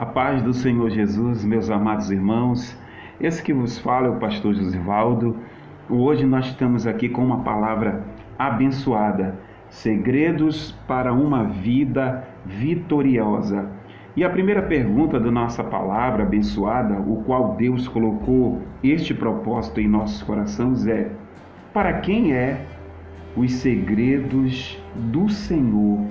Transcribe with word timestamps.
A 0.00 0.06
paz 0.06 0.42
do 0.42 0.54
Senhor 0.54 0.88
Jesus, 0.88 1.44
meus 1.44 1.68
amados 1.68 2.10
irmãos. 2.10 2.74
Esse 3.20 3.42
que 3.42 3.52
vos 3.52 3.78
fala 3.78 4.06
é 4.06 4.10
o 4.10 4.16
pastor 4.16 4.54
Josivaldo. 4.54 5.36
Hoje 5.90 6.24
nós 6.24 6.46
estamos 6.46 6.86
aqui 6.86 7.06
com 7.06 7.22
uma 7.22 7.40
palavra 7.40 8.02
abençoada: 8.38 9.38
segredos 9.68 10.72
para 10.88 11.12
uma 11.12 11.44
vida 11.44 12.26
vitoriosa. 12.46 13.68
E 14.16 14.24
a 14.24 14.30
primeira 14.30 14.62
pergunta 14.62 15.20
da 15.20 15.30
nossa 15.30 15.62
palavra 15.62 16.22
abençoada, 16.22 16.98
o 16.98 17.22
qual 17.24 17.54
Deus 17.56 17.86
colocou 17.86 18.62
este 18.82 19.12
propósito 19.12 19.82
em 19.82 19.86
nossos 19.86 20.22
corações 20.22 20.86
é: 20.86 21.12
para 21.74 22.00
quem 22.00 22.32
é 22.32 22.64
os 23.36 23.52
segredos 23.52 24.82
do 24.94 25.28
Senhor? 25.28 26.06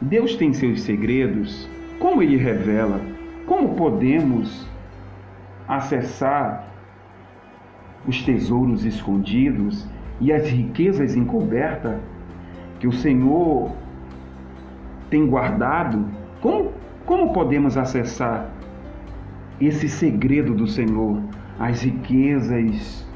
Deus 0.00 0.34
tem 0.34 0.54
seus 0.54 0.80
segredos 0.80 1.68
como 2.00 2.22
ele 2.22 2.38
revela? 2.38 2.98
Como 3.46 3.74
podemos 3.74 4.66
acessar 5.68 6.66
os 8.08 8.22
tesouros 8.22 8.86
escondidos 8.86 9.86
e 10.18 10.32
as 10.32 10.48
riquezas 10.48 11.14
encobertas 11.14 12.00
que 12.80 12.88
o 12.88 12.92
Senhor 12.92 13.70
tem 15.10 15.26
guardado? 15.26 16.06
Como, 16.40 16.72
como 17.04 17.34
podemos 17.34 17.76
acessar 17.76 18.50
esse 19.60 19.86
segredo 19.86 20.54
do 20.54 20.66
Senhor, 20.66 21.22
as 21.58 21.82
riquezas, 21.82 23.06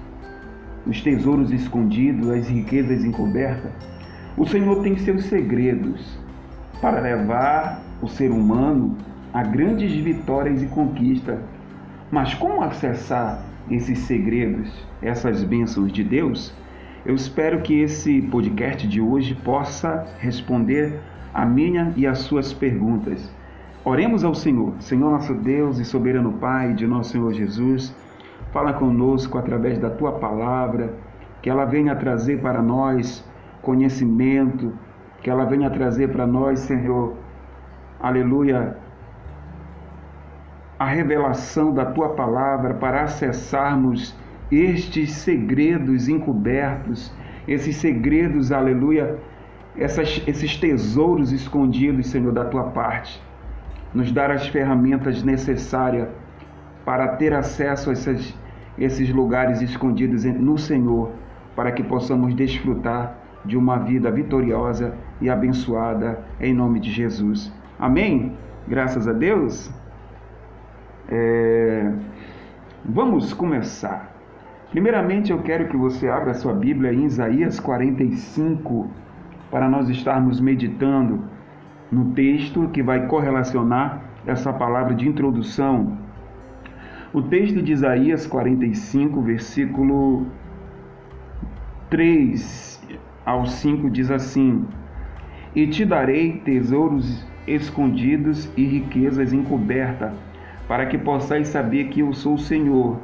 os 0.87 1.01
tesouros 1.01 1.51
escondidos, 1.51 2.29
as 2.29 2.49
riquezas 2.49 3.03
encobertas? 3.03 3.73
O 4.37 4.47
Senhor 4.47 4.83
tem 4.83 4.95
seus 4.99 5.25
segredos 5.25 6.23
para 6.85 7.01
levar 7.01 7.81
o 8.03 8.07
ser 8.07 8.31
humano 8.31 8.95
a 9.33 9.43
grandes 9.43 9.91
vitórias 9.91 10.63
e 10.63 10.67
conquistas. 10.67 11.39
Mas 12.11 12.35
como 12.35 12.63
acessar 12.63 13.43
esses 13.71 14.01
segredos, 14.01 14.87
essas 15.01 15.43
bênçãos 15.43 15.91
de 15.91 16.05
Deus? 16.05 16.53
Eu 17.07 17.15
espero 17.15 17.63
que 17.63 17.81
esse 17.81 18.21
podcast 18.21 18.87
de 18.87 19.01
hoje 19.01 19.35
possa 19.35 20.05
responder 20.19 21.01
a 21.33 21.47
minha 21.47 21.91
e 21.97 22.07
as 22.07 22.19
suas 22.19 22.53
perguntas. 22.53 23.33
Oremos 23.83 24.23
ao 24.23 24.35
Senhor, 24.35 24.75
Senhor 24.79 25.11
nosso 25.11 25.33
Deus 25.33 25.79
e 25.79 25.87
soberano 25.87 26.35
Pai 26.35 26.75
de 26.75 26.87
nosso 26.87 27.13
Senhor 27.13 27.33
Jesus, 27.33 27.97
fala 28.53 28.75
conosco 28.75 29.39
através 29.39 29.79
da 29.79 29.89
tua 29.89 30.13
palavra, 30.13 30.93
que 31.41 31.49
ela 31.49 31.65
venha 31.65 31.97
trazer 31.97 32.43
para 32.43 32.61
nós 32.61 33.27
conhecimento, 33.63 34.71
que 35.25 35.31
ela 35.31 35.47
venha 35.47 35.71
trazer 35.71 36.09
para 36.09 36.27
nós, 36.27 36.61
Senhor, 36.61 37.15
aleluia, 37.99 38.77
a 40.79 40.85
revelação 40.85 41.73
da 41.73 41.87
tua 41.87 42.11
palavra 42.11 42.75
para 42.75 43.05
acessarmos 43.05 44.15
estes 44.53 45.13
segredos 45.13 46.09
encobertos, 46.09 47.11
esses 47.49 47.77
segredos, 47.77 48.53
aleluia, 48.53 49.17
essas, 49.79 50.23
esses 50.27 50.59
tesouros 50.59 51.33
escondidos, 51.33 52.09
Senhor, 52.09 52.31
da 52.31 52.45
tua 52.45 52.65
parte. 52.65 53.19
Nos 53.95 54.13
dar 54.13 54.31
as 54.31 54.47
ferramentas 54.49 55.23
necessárias 55.23 56.07
para 56.85 57.17
ter 57.17 57.33
acesso 57.33 57.89
a 57.89 57.95
esses, 57.95 58.39
esses 58.77 59.09
lugares 59.09 59.63
escondidos 59.63 60.23
no 60.25 60.59
Senhor, 60.59 61.13
para 61.57 61.73
que 61.73 61.83
possamos 61.83 62.35
desfrutar 62.35 63.24
de 63.45 63.57
uma 63.57 63.79
vida 63.79 64.11
vitoriosa 64.11 64.95
e 65.21 65.29
abençoada 65.29 66.25
em 66.41 66.55
nome 66.55 66.81
de 66.81 66.91
Jesus. 66.91 67.53
Amém? 67.79 68.37
Graças 68.67 69.07
a 69.07 69.13
Deus. 69.13 69.71
É... 71.09 71.93
Vamos 72.85 73.33
começar. 73.33 74.13
Primeiramente, 74.71 75.31
eu 75.31 75.43
quero 75.43 75.69
que 75.69 75.77
você 75.77 76.09
abra 76.09 76.33
a 76.33 76.35
sua 76.35 76.53
Bíblia 76.53 76.93
em 76.93 77.05
Isaías 77.05 77.61
45, 77.61 78.91
para 79.51 79.69
nós 79.69 79.89
estarmos 79.89 80.41
meditando 80.41 81.25
no 81.93 82.13
texto 82.13 82.69
que 82.69 82.83
vai 82.83 83.07
correlacionar 83.07 84.03
essa 84.27 84.53
palavra 84.53 84.95
de 84.95 85.09
introdução. 85.09 85.97
O 87.13 87.23
texto 87.23 87.63
de 87.63 87.73
Isaías 87.73 88.27
45, 88.27 89.23
versículo 89.23 90.27
3 91.89 92.75
ao 93.25 93.47
5 93.47 93.89
diz 93.91 94.11
assim: 94.11 94.65
E 95.55 95.67
te 95.67 95.85
darei 95.85 96.33
tesouros 96.45 97.25
escondidos 97.47 98.51
e 98.57 98.65
riquezas 98.65 99.33
encobertas, 99.33 100.13
para 100.67 100.87
que 100.87 100.99
possais 100.99 101.49
saber 101.49 101.89
que 101.89 102.01
eu 102.01 102.13
sou 102.13 102.35
o 102.35 102.39
Senhor, 102.39 102.99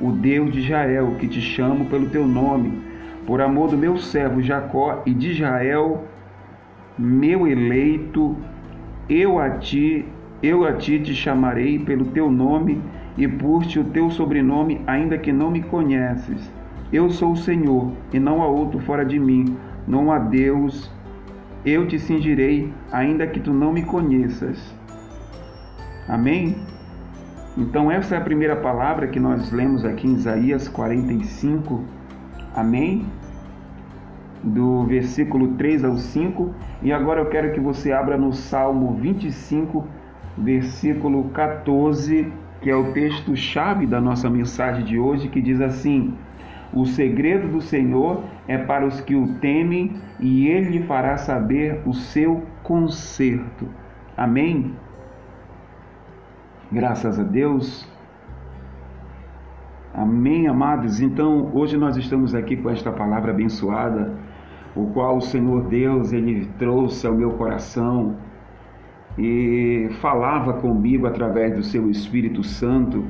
o 0.00 0.12
Deus 0.12 0.52
de 0.52 0.60
Israel, 0.60 1.16
que 1.18 1.28
te 1.28 1.40
chamo 1.40 1.86
pelo 1.86 2.08
teu 2.08 2.26
nome, 2.26 2.82
por 3.26 3.40
amor 3.40 3.70
do 3.70 3.76
meu 3.76 3.96
servo 3.96 4.42
Jacó 4.42 5.02
e 5.04 5.12
de 5.12 5.32
Israel, 5.32 6.04
meu 6.96 7.46
eleito, 7.46 8.36
eu 9.08 9.38
a 9.38 9.50
ti, 9.50 10.04
eu 10.42 10.64
a 10.64 10.72
ti 10.72 10.98
te 11.00 11.14
chamarei 11.14 11.78
pelo 11.78 12.06
teu 12.06 12.30
nome 12.30 12.80
e 13.16 13.26
por-te 13.26 13.78
o 13.78 13.84
teu 13.84 14.10
sobrenome, 14.10 14.80
ainda 14.86 15.18
que 15.18 15.32
não 15.32 15.50
me 15.50 15.62
conheces. 15.62 16.57
Eu 16.92 17.10
sou 17.10 17.32
o 17.32 17.36
Senhor, 17.36 17.92
e 18.12 18.18
não 18.18 18.42
há 18.42 18.46
outro 18.46 18.78
fora 18.80 19.04
de 19.04 19.18
mim, 19.18 19.56
não 19.86 20.10
há 20.10 20.18
Deus 20.18 20.90
eu 21.64 21.86
te 21.86 21.98
cingirei, 21.98 22.72
ainda 22.92 23.26
que 23.26 23.40
tu 23.40 23.52
não 23.52 23.72
me 23.72 23.82
conheças. 23.82 24.74
Amém? 26.08 26.56
Então, 27.56 27.90
essa 27.90 28.14
é 28.14 28.18
a 28.18 28.22
primeira 28.22 28.56
palavra 28.56 29.08
que 29.08 29.18
nós 29.18 29.50
lemos 29.50 29.84
aqui 29.84 30.06
em 30.06 30.14
Isaías 30.14 30.68
45. 30.68 31.82
Amém? 32.54 33.04
Do 34.42 34.84
versículo 34.84 35.48
3 35.54 35.84
ao 35.84 35.96
5. 35.96 36.54
E 36.82 36.92
agora 36.92 37.20
eu 37.20 37.26
quero 37.26 37.52
que 37.52 37.60
você 37.60 37.92
abra 37.92 38.16
no 38.16 38.32
Salmo 38.32 38.94
25, 38.94 39.84
versículo 40.38 41.24
14, 41.30 42.32
que 42.62 42.70
é 42.70 42.76
o 42.76 42.92
texto-chave 42.92 43.84
da 43.84 44.00
nossa 44.00 44.30
mensagem 44.30 44.84
de 44.84 44.98
hoje, 44.98 45.28
que 45.28 45.42
diz 45.42 45.60
assim: 45.60 46.14
o 46.72 46.84
segredo 46.84 47.48
do 47.48 47.60
Senhor 47.60 48.24
é 48.46 48.58
para 48.58 48.86
os 48.86 49.00
que 49.00 49.14
o 49.14 49.34
temem 49.38 49.94
e 50.20 50.48
ele 50.48 50.78
lhe 50.78 50.82
fará 50.82 51.16
saber 51.16 51.80
o 51.86 51.94
seu 51.94 52.42
conserto. 52.62 53.68
Amém? 54.16 54.74
Graças 56.70 57.18
a 57.18 57.22
Deus. 57.22 57.88
Amém, 59.94 60.46
amados. 60.46 61.00
Então, 61.00 61.50
hoje 61.54 61.76
nós 61.76 61.96
estamos 61.96 62.34
aqui 62.34 62.56
com 62.56 62.68
esta 62.68 62.92
palavra 62.92 63.32
abençoada, 63.32 64.14
o 64.76 64.86
qual 64.88 65.16
o 65.16 65.20
Senhor 65.20 65.64
Deus 65.64 66.12
ele 66.12 66.46
trouxe 66.58 67.06
ao 67.06 67.14
meu 67.14 67.32
coração 67.32 68.16
e 69.16 69.88
falava 70.00 70.52
comigo 70.52 71.06
através 71.06 71.56
do 71.56 71.62
seu 71.62 71.90
Espírito 71.90 72.44
Santo 72.44 73.04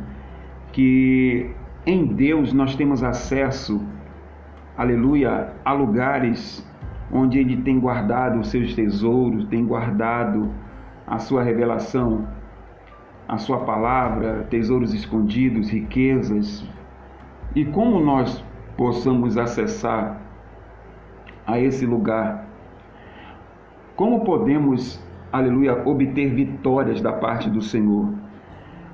que 0.72 1.50
em 1.88 2.04
Deus 2.04 2.52
nós 2.52 2.76
temos 2.76 3.02
acesso, 3.02 3.82
aleluia, 4.76 5.54
a 5.64 5.72
lugares 5.72 6.62
onde 7.10 7.38
Ele 7.38 7.62
tem 7.62 7.80
guardado 7.80 8.40
os 8.40 8.48
seus 8.48 8.74
tesouros, 8.74 9.46
tem 9.46 9.64
guardado 9.64 10.52
a 11.06 11.18
sua 11.18 11.42
revelação, 11.42 12.28
a 13.26 13.38
sua 13.38 13.60
palavra, 13.60 14.46
tesouros 14.50 14.92
escondidos, 14.92 15.70
riquezas. 15.70 16.62
E 17.56 17.64
como 17.64 18.00
nós 18.00 18.44
possamos 18.76 19.38
acessar 19.38 20.20
a 21.46 21.58
esse 21.58 21.86
lugar? 21.86 22.46
Como 23.96 24.26
podemos, 24.26 25.02
aleluia, 25.32 25.88
obter 25.88 26.34
vitórias 26.34 27.00
da 27.00 27.14
parte 27.14 27.48
do 27.48 27.62
Senhor? 27.62 28.12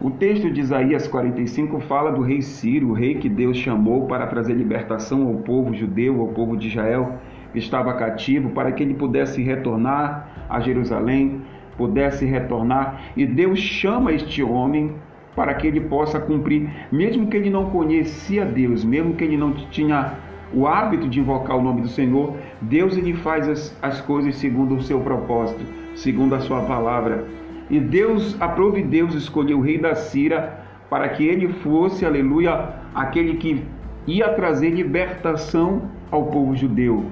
O 0.00 0.10
texto 0.10 0.50
de 0.50 0.60
Isaías 0.60 1.06
45 1.06 1.80
fala 1.80 2.10
do 2.10 2.20
rei 2.20 2.42
Ciro, 2.42 2.88
o 2.88 2.92
rei 2.92 3.14
que 3.14 3.28
Deus 3.28 3.56
chamou 3.56 4.06
para 4.06 4.26
trazer 4.26 4.54
libertação 4.54 5.28
ao 5.28 5.34
povo 5.34 5.72
judeu, 5.72 6.20
ao 6.20 6.28
povo 6.28 6.56
de 6.56 6.68
Israel, 6.68 7.18
que 7.52 7.58
estava 7.58 7.94
cativo, 7.94 8.50
para 8.50 8.72
que 8.72 8.82
ele 8.82 8.94
pudesse 8.94 9.40
retornar 9.40 10.46
a 10.48 10.60
Jerusalém, 10.60 11.42
pudesse 11.76 12.24
retornar. 12.24 13.12
E 13.16 13.24
Deus 13.24 13.60
chama 13.60 14.12
este 14.12 14.42
homem 14.42 14.92
para 15.36 15.54
que 15.54 15.66
ele 15.66 15.80
possa 15.80 16.18
cumprir, 16.18 16.68
mesmo 16.90 17.28
que 17.28 17.36
ele 17.36 17.50
não 17.50 17.70
conhecia 17.70 18.44
Deus, 18.44 18.84
mesmo 18.84 19.14
que 19.14 19.24
ele 19.24 19.36
não 19.36 19.52
tinha 19.52 20.14
o 20.52 20.66
hábito 20.66 21.08
de 21.08 21.20
invocar 21.20 21.56
o 21.56 21.62
nome 21.62 21.82
do 21.82 21.88
Senhor, 21.88 22.36
Deus 22.60 22.96
ele 22.96 23.14
faz 23.14 23.48
as, 23.48 23.78
as 23.82 24.00
coisas 24.00 24.36
segundo 24.36 24.76
o 24.76 24.82
seu 24.82 25.00
propósito, 25.00 25.64
segundo 25.94 26.34
a 26.34 26.40
sua 26.40 26.62
palavra. 26.62 27.24
E 27.70 27.80
Deus, 27.80 28.36
aprove 28.40 28.82
Deus 28.82 29.14
escolheu 29.14 29.58
o 29.58 29.62
rei 29.62 29.78
da 29.78 29.94
Síria 29.94 30.52
para 30.90 31.08
que 31.08 31.26
ele 31.26 31.48
fosse, 31.48 32.04
aleluia, 32.04 32.68
aquele 32.94 33.34
que 33.34 33.64
ia 34.06 34.28
trazer 34.30 34.70
libertação 34.70 35.82
ao 36.10 36.26
povo 36.26 36.54
judeu. 36.54 37.06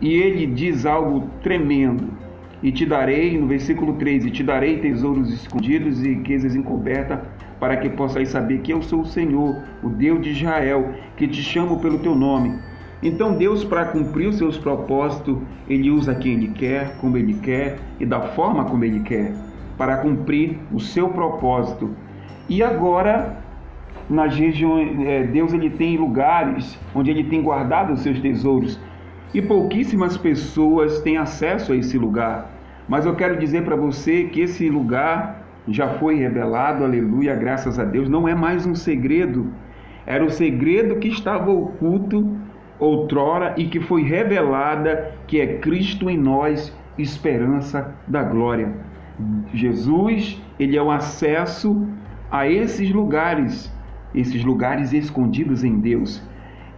E 0.00 0.12
ele 0.14 0.46
diz 0.46 0.84
algo 0.84 1.30
tremendo. 1.42 2.08
e 2.62 2.72
te 2.72 2.86
darei, 2.86 3.38
no 3.38 3.46
versículo 3.46 3.92
3, 3.94 4.24
e 4.24 4.30
te 4.30 4.42
darei 4.42 4.78
tesouros 4.78 5.30
escondidos 5.30 6.02
e 6.02 6.14
riquezas 6.14 6.56
encobertas, 6.56 7.18
para 7.60 7.76
que 7.76 7.90
possais 7.90 8.30
saber 8.30 8.60
que 8.60 8.72
eu 8.72 8.80
sou 8.80 9.02
o 9.02 9.06
Senhor, 9.06 9.62
o 9.82 9.90
Deus 9.90 10.22
de 10.22 10.30
Israel, 10.30 10.94
que 11.14 11.28
te 11.28 11.42
chamo 11.42 11.78
pelo 11.80 11.98
teu 11.98 12.14
nome. 12.14 12.58
Então 13.02 13.36
Deus, 13.36 13.62
para 13.64 13.84
cumprir 13.84 14.28
os 14.28 14.38
seus 14.38 14.56
propósitos, 14.56 15.36
Ele 15.68 15.90
usa 15.90 16.14
quem 16.14 16.32
Ele 16.32 16.48
quer, 16.48 16.96
como 16.96 17.18
Ele 17.18 17.34
quer 17.34 17.78
e 18.00 18.06
da 18.06 18.20
forma 18.28 18.64
como 18.64 18.82
Ele 18.82 19.00
quer, 19.00 19.34
para 19.76 19.98
cumprir 19.98 20.58
o 20.72 20.80
seu 20.80 21.08
propósito. 21.08 21.90
E 22.48 22.62
agora, 22.62 23.36
nas 24.08 24.36
regiões, 24.36 24.98
é, 25.06 25.24
Deus 25.24 25.52
ele 25.52 25.70
tem 25.70 25.96
lugares 25.96 26.78
onde 26.94 27.10
Ele 27.10 27.24
tem 27.24 27.42
guardado 27.42 27.92
os 27.92 28.00
seus 28.00 28.20
tesouros 28.20 28.78
e 29.32 29.42
pouquíssimas 29.42 30.16
pessoas 30.16 31.00
têm 31.00 31.16
acesso 31.16 31.72
a 31.72 31.76
esse 31.76 31.98
lugar. 31.98 32.50
Mas 32.88 33.06
eu 33.06 33.14
quero 33.16 33.38
dizer 33.38 33.64
para 33.64 33.74
você 33.74 34.24
que 34.24 34.40
esse 34.40 34.68
lugar 34.68 35.42
já 35.66 35.88
foi 35.94 36.16
revelado, 36.16 36.84
aleluia, 36.84 37.34
graças 37.34 37.78
a 37.78 37.84
Deus, 37.84 38.08
não 38.08 38.28
é 38.28 38.34
mais 38.34 38.66
um 38.66 38.74
segredo. 38.74 39.50
Era 40.06 40.24
o 40.24 40.30
segredo 40.30 40.96
que 40.96 41.08
estava 41.08 41.50
oculto 41.50 42.36
outrora 42.78 43.54
e 43.56 43.66
que 43.66 43.80
foi 43.80 44.02
revelada, 44.02 45.12
que 45.26 45.40
é 45.40 45.58
Cristo 45.58 46.10
em 46.10 46.18
nós, 46.18 46.76
esperança 46.98 47.94
da 48.06 48.22
glória. 48.22 48.72
Jesus, 49.52 50.40
ele 50.58 50.76
é 50.76 50.82
o 50.82 50.90
acesso 50.90 51.86
a 52.30 52.48
esses 52.48 52.90
lugares, 52.90 53.72
esses 54.14 54.44
lugares 54.44 54.92
escondidos 54.92 55.62
em 55.62 55.78
Deus. 55.78 56.22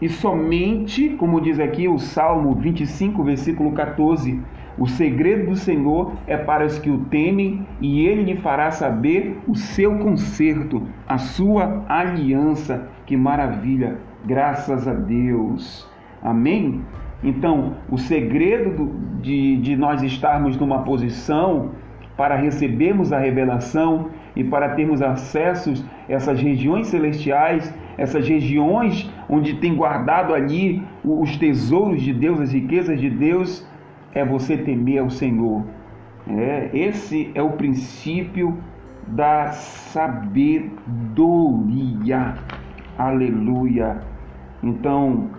E 0.01 0.09
somente, 0.09 1.11
como 1.11 1.41
diz 1.41 1.59
aqui 1.59 1.89
o 1.89 1.99
Salmo 1.99 2.55
25, 2.55 3.25
versículo 3.25 3.73
14, 3.73 4.43
o 4.79 4.87
segredo 4.87 5.51
do 5.51 5.57
Senhor 5.57 6.13
é 6.27 6.37
para 6.37 6.67
os 6.67 6.79
que 6.79 6.91
o 6.91 6.99
temem, 7.07 7.67
e 7.81 8.01
ele 8.07 8.25
lhe 8.25 8.37
fará 8.37 8.71
saber 8.71 9.39
o 9.49 9.55
seu 9.55 9.99
conserto, 9.99 10.83
a 11.09 11.17
sua 11.17 11.85
aliança. 11.89 12.91
Que 13.07 13.17
maravilha! 13.17 13.97
Graças 14.27 14.87
a 14.87 14.93
Deus. 14.93 15.89
Amém? 16.23 16.83
Então, 17.25 17.77
o 17.91 17.97
segredo 17.97 18.95
de, 19.23 19.57
de 19.57 19.77
nós 19.77 20.03
estarmos 20.03 20.59
numa 20.59 20.83
posição 20.83 21.71
para 22.17 22.35
recebermos 22.35 23.13
a 23.13 23.19
revelação 23.19 24.11
e 24.35 24.43
para 24.43 24.71
termos 24.71 25.03
acesso 25.03 25.73
a 26.09 26.13
essas 26.13 26.41
regiões 26.41 26.87
celestiais, 26.87 27.75
essas 27.99 28.27
regiões 28.29 29.11
onde 29.29 29.55
tem 29.55 29.75
guardado 29.75 30.33
ali 30.35 30.83
os 31.05 31.37
tesouros 31.37 32.01
de 32.03 32.13
Deus, 32.13 32.41
as 32.41 32.53
riquezas 32.53 33.01
de 33.01 33.11
Deus, 33.11 33.67
é 34.15 34.25
você 34.25 34.57
temer 34.57 35.01
ao 35.01 35.11
Senhor. 35.11 35.65
É, 36.29 36.71
esse 36.73 37.31
é 37.35 37.43
o 37.43 37.51
princípio 37.51 38.57
da 39.07 39.53
sabedoria. 39.53 40.75
Aleluia. 42.99 43.99
Então, 44.63 45.31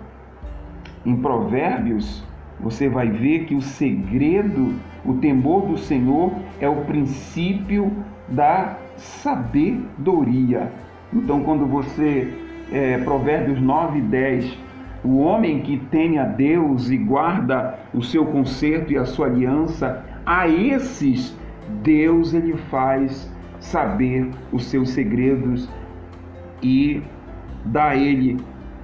em 1.05 1.15
Provérbios, 1.15 2.26
você 2.59 2.89
vai 2.89 3.09
ver 3.09 3.45
que 3.45 3.55
o 3.55 3.61
segredo, 3.61 4.73
o 5.05 5.15
temor 5.15 5.67
do 5.67 5.77
Senhor 5.77 6.33
é 6.59 6.67
o 6.67 6.85
princípio 6.85 7.91
da 8.27 8.77
sabedoria. 8.95 10.71
Então, 11.13 11.41
quando 11.41 11.65
você, 11.65 12.33
é, 12.71 12.97
Provérbios 12.97 13.61
9 13.61 13.99
e 13.99 14.01
10, 14.01 14.57
o 15.03 15.19
homem 15.19 15.61
que 15.61 15.77
tem 15.77 16.17
a 16.17 16.25
Deus 16.25 16.89
e 16.89 16.97
guarda 16.97 17.79
o 17.93 18.01
seu 18.01 18.25
conserto 18.25 18.91
e 18.91 18.97
a 18.97 19.05
sua 19.05 19.27
aliança, 19.27 20.03
a 20.25 20.47
esses 20.47 21.37
Deus 21.83 22.33
ele 22.33 22.57
faz 22.69 23.31
saber 23.59 24.29
os 24.51 24.65
seus 24.65 24.89
segredos 24.89 25.69
e 26.61 27.01
dá 27.65 27.89
a 27.89 27.95
ele 27.95 28.37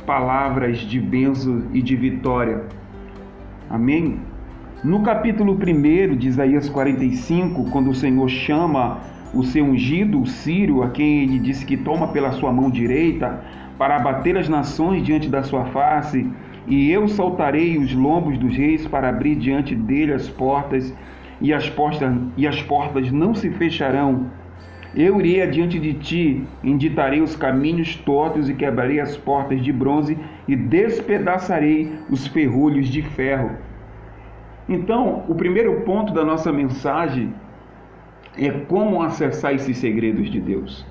palavras 0.05 0.79
de 0.79 0.99
benção 0.99 1.63
e 1.73 1.81
de 1.81 1.95
vitória. 1.95 2.63
Amém? 3.73 4.19
No 4.83 5.01
capítulo 5.01 5.53
1 5.53 6.15
de 6.15 6.27
Isaías 6.27 6.69
45, 6.69 7.71
quando 7.71 7.89
o 7.89 7.95
Senhor 7.95 8.29
chama 8.29 8.99
o 9.33 9.41
seu 9.41 9.65
ungido, 9.65 10.21
o 10.21 10.27
Sírio, 10.27 10.83
a 10.83 10.91
quem 10.91 11.23
ele 11.23 11.39
disse 11.39 11.65
que 11.65 11.75
toma 11.75 12.09
pela 12.09 12.33
sua 12.33 12.53
mão 12.53 12.69
direita, 12.69 13.43
para 13.75 13.95
abater 13.95 14.37
as 14.37 14.47
nações 14.47 15.03
diante 15.03 15.27
da 15.27 15.41
sua 15.41 15.65
face, 15.65 16.29
e 16.67 16.91
eu 16.91 17.07
saltarei 17.07 17.79
os 17.79 17.91
lombos 17.95 18.37
dos 18.37 18.55
reis 18.55 18.87
para 18.87 19.09
abrir 19.09 19.37
diante 19.37 19.73
dele 19.73 20.13
as 20.13 20.29
portas, 20.29 20.93
e 21.41 21.51
as 21.51 21.67
portas, 21.67 22.15
e 22.37 22.45
as 22.45 22.61
portas 22.61 23.11
não 23.11 23.33
se 23.33 23.49
fecharão. 23.49 24.27
Eu 24.95 25.19
irei 25.19 25.41
adiante 25.41 25.79
de 25.79 25.93
ti, 25.95 26.43
inditarei 26.63 27.21
os 27.21 27.35
caminhos 27.35 27.95
tortos 27.95 28.47
e 28.47 28.53
quebrarei 28.53 28.99
as 28.99 29.17
portas 29.17 29.63
de 29.63 29.73
bronze 29.73 30.17
e 30.47 30.55
despedaçarei 30.55 31.91
os 32.09 32.27
ferrolhos 32.27 32.87
de 32.87 33.01
ferro. 33.01 33.57
Então, 34.69 35.23
o 35.27 35.33
primeiro 35.33 35.81
ponto 35.81 36.13
da 36.13 36.23
nossa 36.23 36.51
mensagem 36.51 37.33
é 38.37 38.51
como 38.51 39.01
acessar 39.01 39.53
esses 39.53 39.77
segredos 39.77 40.29
de 40.29 40.39
Deus. 40.39 40.85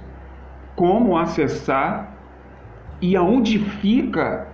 Como 0.74 1.16
acessar 1.16 2.16
e 3.00 3.16
aonde 3.16 3.58
fica 3.58 4.48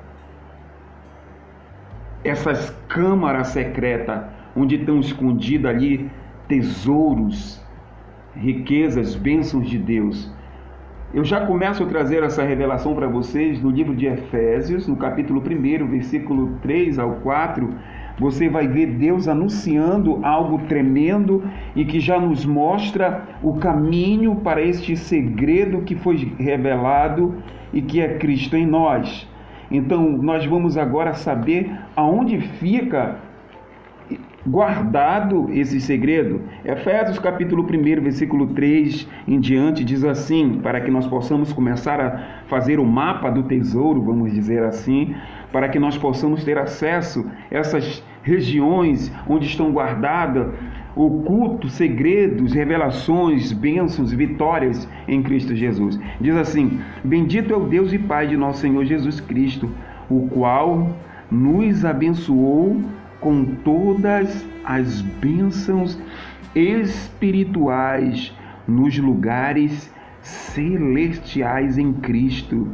essas 2.22 2.70
câmaras 2.88 3.48
secretas 3.48 4.24
onde 4.54 4.76
estão 4.76 5.00
escondidos 5.00 5.70
ali 5.70 6.10
tesouros, 6.48 7.62
riquezas, 8.40 9.14
bênçãos 9.14 9.68
de 9.68 9.78
Deus. 9.78 10.32
Eu 11.12 11.24
já 11.24 11.46
começo 11.46 11.82
a 11.82 11.86
trazer 11.86 12.22
essa 12.22 12.42
revelação 12.42 12.94
para 12.94 13.08
vocês 13.08 13.62
no 13.62 13.70
livro 13.70 13.96
de 13.96 14.06
Efésios, 14.06 14.86
no 14.86 14.94
capítulo 14.94 15.40
1, 15.40 15.86
versículo 15.86 16.58
3 16.60 16.98
ao 16.98 17.12
4. 17.16 17.74
Você 18.18 18.48
vai 18.48 18.68
ver 18.68 18.86
Deus 18.88 19.26
anunciando 19.26 20.18
algo 20.22 20.58
tremendo 20.66 21.42
e 21.74 21.84
que 21.84 21.98
já 21.98 22.20
nos 22.20 22.44
mostra 22.44 23.22
o 23.42 23.54
caminho 23.54 24.36
para 24.36 24.60
este 24.60 24.96
segredo 24.96 25.82
que 25.82 25.94
foi 25.94 26.32
revelado 26.38 27.36
e 27.72 27.80
que 27.80 28.00
é 28.00 28.18
Cristo 28.18 28.56
em 28.56 28.66
nós. 28.66 29.26
Então, 29.70 30.10
nós 30.10 30.44
vamos 30.44 30.76
agora 30.76 31.14
saber 31.14 31.70
aonde 31.96 32.40
fica 32.40 33.16
guardado 34.46 35.48
esse 35.52 35.80
segredo. 35.80 36.42
Efésios 36.64 37.18
capítulo 37.18 37.64
1, 37.64 38.02
versículo 38.02 38.46
3 38.48 39.08
em 39.26 39.40
diante 39.40 39.84
diz 39.84 40.04
assim, 40.04 40.60
para 40.62 40.80
que 40.80 40.90
nós 40.90 41.06
possamos 41.06 41.52
começar 41.52 42.00
a 42.00 42.44
fazer 42.46 42.78
o 42.78 42.84
mapa 42.84 43.30
do 43.30 43.42
tesouro, 43.42 44.02
vamos 44.02 44.32
dizer 44.32 44.62
assim, 44.62 45.14
para 45.52 45.68
que 45.68 45.78
nós 45.78 45.98
possamos 45.98 46.44
ter 46.44 46.58
acesso 46.58 47.26
a 47.50 47.56
essas 47.56 48.02
regiões 48.22 49.12
onde 49.28 49.46
estão 49.46 49.72
guardadas 49.72 50.52
ocultos, 50.94 51.74
segredos, 51.74 52.52
revelações, 52.52 53.52
bênçãos, 53.52 54.12
vitórias 54.12 54.88
em 55.06 55.22
Cristo 55.22 55.54
Jesus. 55.54 55.98
Diz 56.20 56.34
assim: 56.34 56.80
Bendito 57.04 57.52
é 57.52 57.56
o 57.56 57.64
Deus 57.64 57.92
e 57.92 57.98
Pai 57.98 58.26
de 58.26 58.36
nosso 58.36 58.60
Senhor 58.60 58.84
Jesus 58.84 59.20
Cristo, 59.20 59.70
o 60.10 60.28
qual 60.28 60.90
nos 61.30 61.84
abençoou 61.84 62.82
com 63.20 63.44
todas 63.44 64.46
as 64.64 65.00
bênçãos 65.00 66.00
espirituais 66.54 68.34
nos 68.66 68.98
lugares 68.98 69.92
celestiais 70.20 71.78
em 71.78 71.92
Cristo, 71.92 72.68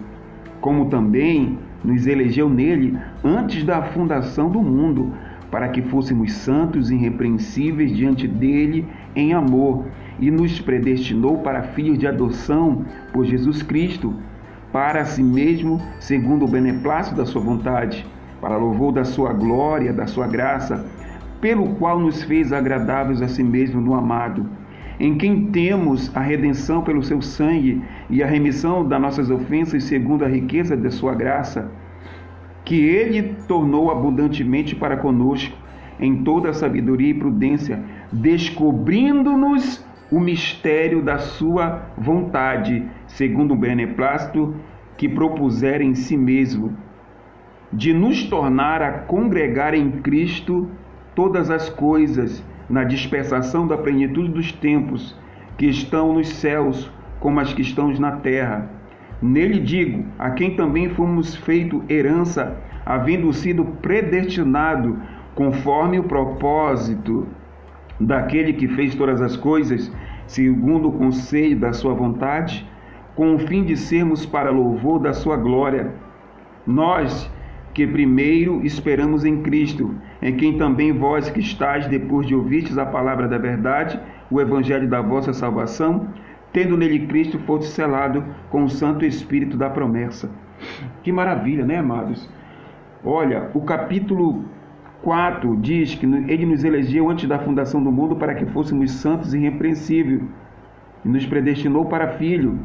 como 0.61 0.87
também 0.87 1.59
nos 1.85 2.07
elegeu 2.07 2.49
nele 2.49 2.99
antes 3.23 3.65
da 3.65 3.83
fundação 3.83 4.51
do 4.51 4.63
mundo 4.63 5.13
para 5.55 5.69
que 5.69 5.83
fôssemos 5.83 6.33
santos 6.33 6.91
e 6.91 6.97
irrepreensíveis 6.97 7.97
diante 7.97 8.27
dele 8.27 8.85
em 9.15 9.33
amor, 9.33 9.87
e 10.19 10.29
nos 10.29 10.61
predestinou 10.61 11.39
para 11.39 11.63
filhos 11.63 11.97
de 11.97 12.09
adoção 12.09 12.85
por 13.13 13.25
Jesus 13.25 13.63
Cristo, 13.63 14.13
para 14.73 15.05
si 15.05 15.23
mesmo, 15.23 15.81
segundo 16.01 16.45
o 16.45 16.49
beneplácito 16.49 17.15
da 17.15 17.25
sua 17.25 17.41
vontade, 17.41 18.05
para 18.41 18.57
louvor 18.57 18.93
da 18.93 19.05
sua 19.05 19.33
glória, 19.33 19.93
da 19.93 20.07
sua 20.07 20.27
graça, 20.27 20.85
pelo 21.41 21.75
qual 21.77 21.99
nos 21.99 22.23
fez 22.23 22.53
agradáveis 22.53 23.21
a 23.23 23.29
si 23.29 23.43
mesmo 23.43 23.81
no 23.81 23.95
amado, 23.95 24.49
em 24.99 25.17
quem 25.17 25.47
temos 25.47 26.15
a 26.17 26.21
redenção 26.21 26.83
pelo 26.83 27.03
seu 27.03 27.21
sangue 27.21 27.83
e 28.09 28.23
a 28.23 28.27
remissão 28.27 28.87
das 28.87 29.01
nossas 29.01 29.31
ofensas 29.31 29.85
segundo 29.85 30.25
a 30.25 30.29
riqueza 30.29 30.77
de 30.77 30.91
sua 30.91 31.15
graça 31.15 31.71
que 32.65 32.81
ele 32.81 33.35
tornou 33.47 33.91
abundantemente 33.91 34.75
para 34.75 34.97
conosco 34.97 35.55
em 36.01 36.25
toda 36.25 36.51
a 36.51 36.55
sabedoria 36.55 37.11
e 37.11 37.15
prudência, 37.15 37.83
descobrindo-nos 38.11 39.85
o 40.11 40.19
mistério 40.19 41.03
da 41.03 41.19
sua 41.19 41.91
vontade, 41.97 42.87
segundo 43.07 43.55
o 43.55 43.57
beneplácito 43.57 44.55
que 44.97 45.09
propuser 45.09 45.81
em 45.81 45.95
si 45.95 46.17
mesmo, 46.17 46.77
de 47.75 47.93
nos 47.93 48.23
tornar 48.23 48.81
a 48.81 48.93
congregar 48.93 49.75
em 49.75 49.91
Cristo 49.91 50.71
todas 51.13 51.51
as 51.51 51.69
coisas, 51.69 52.45
na 52.71 52.85
dispersação 52.85 53.67
da 53.67 53.77
plenitude 53.77 54.29
dos 54.29 54.53
tempos, 54.53 55.19
que 55.59 55.67
estão 55.67 56.13
nos 56.13 56.29
céus, 56.29 56.91
como 57.19 57.41
as 57.41 57.53
que 57.53 57.63
estão 57.63 57.91
na 57.99 58.13
terra. 58.13 58.71
Nele 59.21 59.59
digo, 59.59 60.05
a 60.19 60.31
quem 60.31 60.55
também 60.55 60.89
fomos 60.89 61.35
feito 61.35 61.83
herança, 61.89 62.57
havendo 62.87 63.33
sido 63.33 63.65
predestinado 63.65 64.97
conforme 65.35 65.99
o 65.99 66.05
propósito 66.05 67.27
daquele 67.99 68.53
que 68.53 68.69
fez 68.69 68.95
todas 68.95 69.21
as 69.21 69.37
coisas, 69.37 69.91
segundo 70.29 70.89
o 70.89 70.93
conselho 70.93 71.59
da 71.59 71.73
sua 71.73 71.93
vontade, 71.93 72.65
com 73.17 73.35
o 73.35 73.39
fim 73.39 73.65
de 73.65 73.77
sermos 73.77 74.25
para 74.25 74.51
louvor 74.51 75.01
da 75.01 75.13
sua 75.13 75.37
glória. 75.37 75.93
Nós 76.67 77.31
que 77.75 77.87
primeiro 77.87 78.65
esperamos 78.65 79.25
em 79.25 79.43
Cristo, 79.43 79.95
em 80.23 80.37
quem 80.37 80.57
também 80.57 80.93
vós 80.93 81.29
que 81.29 81.41
estáis, 81.41 81.89
depois 81.89 82.27
de 82.27 82.35
ouvistes 82.35 82.79
a 82.79 82.87
palavra 82.87 83.27
da 83.27 83.37
verdade, 83.37 83.99
o 84.31 84.41
evangelho 84.41 84.89
da 84.89 85.03
vossa 85.03 85.33
salvação, 85.33 86.09
tendo 86.53 86.77
nele 86.77 87.09
Cristo, 87.09 87.37
foste 87.41 87.67
selado 87.67 88.25
com 88.49 88.63
o 88.63 88.71
Santo 88.71 89.05
Espírito 89.05 89.57
da 89.57 89.69
promessa. 89.69 90.31
Que 91.03 91.11
maravilha, 91.11 91.67
né, 91.67 91.79
amados? 91.79 92.31
Olha, 93.05 93.51
o 93.53 93.63
capítulo 93.63 94.45
4 95.03 95.57
diz 95.57 95.97
que 95.97 96.07
ele 96.07 96.47
nos 96.47 96.63
elegeu 96.63 97.11
antes 97.11 97.29
da 97.29 97.41
fundação 97.41 97.83
do 97.83 97.91
mundo 97.91 98.15
para 98.17 98.35
que 98.35 98.47
fôssemos 98.47 98.93
santos 98.93 99.35
e 99.35 99.39
irrepreensíveis, 99.39 100.23
e 101.05 101.09
nos 101.09 101.27
predestinou 101.27 101.87
para 101.87 102.13
filho. 102.13 102.59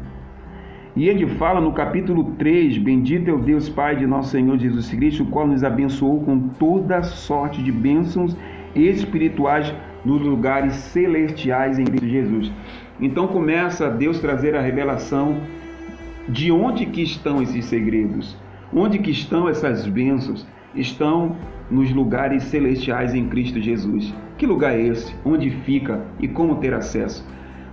E 0.96 1.08
ele 1.08 1.26
fala 1.36 1.60
no 1.60 1.72
capítulo 1.72 2.32
3: 2.38 2.78
Bendito 2.78 3.28
é 3.28 3.32
o 3.32 3.38
Deus 3.38 3.68
Pai 3.68 3.96
de 3.96 4.06
nosso 4.06 4.30
Senhor 4.30 4.58
Jesus 4.58 4.90
Cristo, 4.90 5.22
o 5.22 5.26
qual 5.26 5.46
nos 5.46 5.62
abençoou 5.62 6.20
com 6.24 6.38
toda 6.38 7.02
sorte 7.02 7.62
de 7.62 7.70
bênçãos 7.70 8.36
espirituais 8.74 9.72
nos 10.04 10.20
lugares 10.20 10.74
celestiais 10.74 11.78
em 11.78 11.84
Cristo 11.84 12.08
Jesus. 12.08 12.52
Então 13.00 13.28
começa 13.28 13.88
Deus 13.88 14.18
trazer 14.18 14.54
a 14.56 14.60
revelação 14.60 15.36
de 16.28 16.50
onde 16.50 16.86
que 16.86 17.02
estão 17.02 17.42
esses 17.42 17.64
segredos, 17.66 18.36
onde 18.72 18.98
que 18.98 19.10
estão 19.10 19.48
essas 19.48 19.86
bênçãos, 19.86 20.46
estão 20.74 21.36
nos 21.70 21.92
lugares 21.92 22.44
celestiais 22.44 23.14
em 23.14 23.28
Cristo 23.28 23.60
Jesus. 23.60 24.12
Que 24.36 24.46
lugar 24.46 24.74
é 24.74 24.82
esse? 24.82 25.14
Onde 25.24 25.50
fica 25.50 26.04
e 26.18 26.28
como 26.28 26.56
ter 26.56 26.74
acesso? 26.74 27.26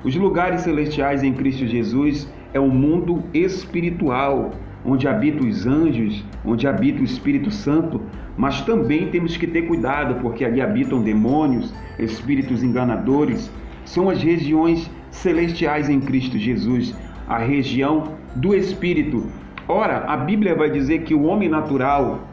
Os 0.04 0.16
lugares 0.16 0.62
celestiais 0.62 1.24
em 1.24 1.34
Cristo 1.34 1.66
Jesus 1.66 2.32
é 2.54 2.60
o 2.60 2.70
mundo 2.70 3.24
espiritual, 3.34 4.52
onde 4.86 5.08
habitam 5.08 5.48
os 5.48 5.66
anjos, 5.66 6.24
onde 6.46 6.68
habita 6.68 7.02
o 7.02 7.04
Espírito 7.04 7.52
Santo, 7.52 8.02
mas 8.38 8.62
também 8.62 9.10
temos 9.10 9.36
que 9.36 9.48
ter 9.48 9.64
cuidado, 9.64 10.22
porque 10.22 10.46
ali 10.46 10.62
habitam 10.62 11.02
demônios, 11.02 11.74
espíritos 11.98 12.64
enganadores. 12.64 13.52
São 13.84 14.10
as 14.10 14.22
regiões 14.22 14.90
celestiais 15.10 15.90
em 15.90 16.00
Cristo 16.00 16.38
Jesus, 16.38 16.96
a 17.28 17.38
região 17.40 18.16
do 18.36 18.56
Espírito. 18.56 19.26
Ora, 19.68 20.06
a 20.06 20.16
Bíblia 20.16 20.56
vai 20.56 20.70
dizer 20.70 21.00
que 21.04 21.14
o 21.14 21.24
homem 21.24 21.50
natural, 21.50 22.28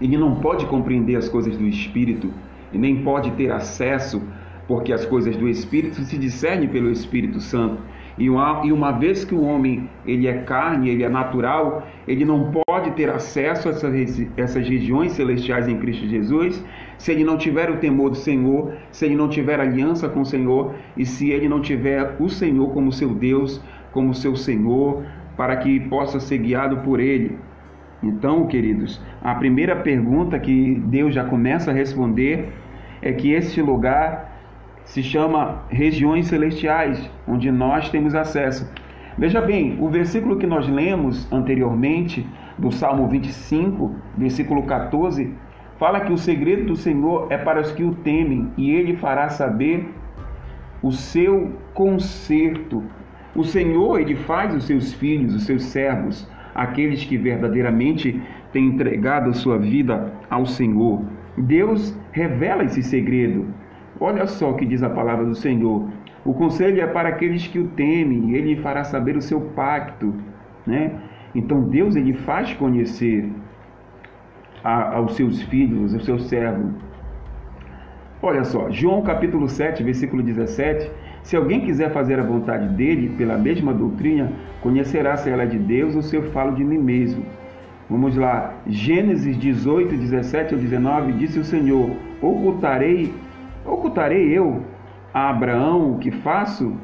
ele 0.00 0.16
não 0.16 0.36
pode 0.36 0.66
compreender 0.66 1.16
as 1.16 1.28
coisas 1.28 1.56
do 1.56 1.66
Espírito 1.66 2.32
e 2.72 2.78
nem 2.78 3.02
pode 3.02 3.30
ter 3.32 3.50
acesso, 3.50 4.22
porque 4.68 4.92
as 4.92 5.04
coisas 5.04 5.36
do 5.36 5.48
Espírito 5.48 6.02
se 6.02 6.16
discernem 6.16 6.68
pelo 6.68 6.90
Espírito 6.90 7.40
Santo. 7.40 7.82
E 8.20 8.28
uma, 8.28 8.60
e 8.64 8.70
uma 8.70 8.92
vez 8.92 9.24
que 9.24 9.34
o 9.34 9.42
homem 9.42 9.88
ele 10.06 10.26
é 10.26 10.42
carne, 10.42 10.90
ele 10.90 11.02
é 11.02 11.08
natural, 11.08 11.88
ele 12.06 12.22
não 12.22 12.52
pode 12.66 12.90
ter 12.90 13.08
acesso 13.08 13.68
a 13.68 13.72
essas, 13.72 14.28
essas 14.36 14.68
regiões 14.68 15.12
celestiais 15.12 15.66
em 15.66 15.78
Cristo 15.78 16.06
Jesus 16.06 16.62
se 16.98 17.10
ele 17.12 17.24
não 17.24 17.38
tiver 17.38 17.70
o 17.70 17.78
temor 17.78 18.10
do 18.10 18.16
Senhor, 18.16 18.74
se 18.90 19.06
ele 19.06 19.16
não 19.16 19.26
tiver 19.26 19.58
aliança 19.58 20.06
com 20.06 20.20
o 20.20 20.26
Senhor 20.26 20.74
e 20.98 21.06
se 21.06 21.30
ele 21.30 21.48
não 21.48 21.62
tiver 21.62 22.16
o 22.20 22.28
Senhor 22.28 22.74
como 22.74 22.92
seu 22.92 23.08
Deus, 23.14 23.58
como 23.90 24.12
seu 24.12 24.36
Senhor, 24.36 25.02
para 25.34 25.56
que 25.56 25.80
possa 25.80 26.20
ser 26.20 26.36
guiado 26.36 26.76
por 26.78 27.00
ele. 27.00 27.38
Então, 28.02 28.46
queridos, 28.46 29.00
a 29.22 29.34
primeira 29.34 29.74
pergunta 29.76 30.38
que 30.38 30.74
Deus 30.88 31.14
já 31.14 31.24
começa 31.24 31.70
a 31.70 31.74
responder 31.74 32.52
é 33.00 33.12
que 33.14 33.32
este 33.32 33.62
lugar 33.62 34.29
se 34.90 35.04
chama 35.04 35.62
regiões 35.68 36.26
celestiais, 36.26 37.08
onde 37.24 37.48
nós 37.48 37.88
temos 37.90 38.12
acesso. 38.12 38.68
Veja 39.16 39.40
bem, 39.40 39.78
o 39.80 39.88
versículo 39.88 40.36
que 40.36 40.48
nós 40.48 40.68
lemos 40.68 41.32
anteriormente, 41.32 42.26
do 42.58 42.72
Salmo 42.72 43.06
25, 43.06 43.94
versículo 44.18 44.64
14, 44.64 45.32
fala 45.78 46.00
que 46.00 46.12
o 46.12 46.18
segredo 46.18 46.66
do 46.66 46.76
Senhor 46.76 47.28
é 47.30 47.38
para 47.38 47.60
os 47.60 47.70
que 47.70 47.84
o 47.84 47.94
temem, 47.94 48.50
e 48.56 48.72
ele 48.72 48.96
fará 48.96 49.28
saber 49.28 49.88
o 50.82 50.90
seu 50.90 51.52
conserto. 51.72 52.82
O 53.36 53.44
Senhor, 53.44 54.00
ele 54.00 54.16
faz 54.16 54.52
os 54.52 54.64
seus 54.64 54.92
filhos, 54.92 55.36
os 55.36 55.44
seus 55.44 55.62
servos, 55.66 56.28
aqueles 56.52 57.04
que 57.04 57.16
verdadeiramente 57.16 58.20
têm 58.52 58.66
entregado 58.66 59.30
a 59.30 59.34
sua 59.34 59.56
vida 59.56 60.12
ao 60.28 60.44
Senhor. 60.46 61.04
Deus 61.38 61.96
revela 62.10 62.64
esse 62.64 62.82
segredo 62.82 63.59
Olha 64.00 64.26
só 64.26 64.50
o 64.50 64.56
que 64.56 64.64
diz 64.64 64.82
a 64.82 64.88
palavra 64.88 65.26
do 65.26 65.34
Senhor. 65.34 65.86
O 66.24 66.32
conselho 66.32 66.80
é 66.80 66.86
para 66.86 67.10
aqueles 67.10 67.46
que 67.46 67.58
o 67.58 67.68
temem, 67.68 68.34
ele 68.34 68.56
fará 68.56 68.82
saber 68.82 69.16
o 69.16 69.22
seu 69.22 69.40
pacto, 69.40 70.14
né? 70.66 70.92
Então 71.34 71.62
Deus 71.62 71.94
ele 71.94 72.14
faz 72.14 72.52
conhecer 72.54 73.30
a, 74.64 74.96
aos 74.96 75.16
seus 75.16 75.42
filhos, 75.42 75.94
aos 75.94 76.04
seus 76.04 76.28
servos. 76.28 76.72
Olha 78.22 78.44
só, 78.44 78.70
João 78.70 79.02
capítulo 79.02 79.48
7, 79.48 79.82
versículo 79.82 80.22
17. 80.22 80.90
Se 81.22 81.36
alguém 81.36 81.60
quiser 81.60 81.90
fazer 81.92 82.18
a 82.18 82.22
vontade 82.22 82.68
dele, 82.68 83.14
pela 83.16 83.36
mesma 83.36 83.72
doutrina, 83.72 84.32
conhecerá 84.62 85.16
se 85.16 85.30
ela 85.30 85.42
é 85.42 85.46
de 85.46 85.58
Deus 85.58 85.94
ou 85.94 86.02
se 86.02 86.16
eu 86.16 86.22
falo 86.30 86.54
de 86.54 86.64
mim 86.64 86.78
mesmo. 86.78 87.24
Vamos 87.88 88.16
lá, 88.16 88.54
Gênesis 88.66 89.36
18, 89.38 89.96
17 89.96 90.54
ao 90.54 90.60
19, 90.60 91.12
disse 91.12 91.38
o 91.38 91.44
Senhor: 91.44 91.90
Ocultarei 92.22 93.12
Ocultarei 93.70 94.36
eu 94.36 94.64
a 95.14 95.30
Abraão 95.30 95.92
o 95.92 95.98
que 95.98 96.10
faço? 96.10 96.76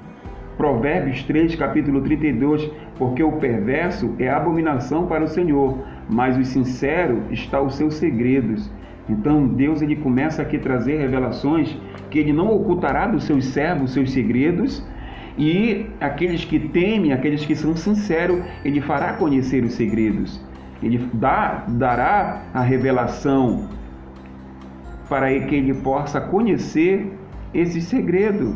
Provérbios 0.57 1.25
3, 1.25 1.57
capítulo 1.57 2.01
32, 2.01 2.71
porque 2.97 3.25
o 3.25 3.33
perverso 3.33 4.15
é 4.21 4.31
abominação 4.31 5.07
para 5.07 5.25
o 5.25 5.29
Senhor, 5.29 5.79
mas 6.09 6.39
o 6.39 6.45
sincero 6.45 7.25
está 7.31 7.61
os 7.61 7.75
seus 7.75 7.95
segredos. 7.95 8.71
Então 9.09 9.49
Deus 9.49 9.83
ele 9.83 9.97
começa 9.97 10.43
aqui 10.43 10.57
a 10.57 10.61
trazer 10.61 10.99
revelações 10.99 11.77
que 12.09 12.21
ele 12.21 12.33
não 12.33 12.55
ocultará 12.55 13.07
dos 13.09 13.25
seus 13.25 13.47
servos 13.47 13.93
seus 13.93 14.13
segredos, 14.13 14.87
e 15.37 15.87
aqueles 16.01 16.45
que 16.45 16.61
temem, 16.61 17.13
aqueles 17.13 17.45
que 17.45 17.57
são 17.57 17.75
sinceros, 17.75 18.43
ele 18.65 18.81
fará 18.81 19.15
conhecer 19.15 19.65
os 19.65 19.73
segredos. 19.73 20.41
Ele 20.81 20.99
dá, 21.13 21.65
dará 21.69 22.43
a 22.55 22.61
revelação 22.61 23.69
para 25.09 25.29
que 25.41 25.55
ele 25.55 25.75
possa 25.75 26.21
conhecer 26.21 27.13
esse 27.55 27.81
segredo. 27.81 28.55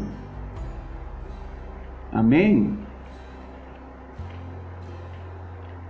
Amém? 2.12 2.78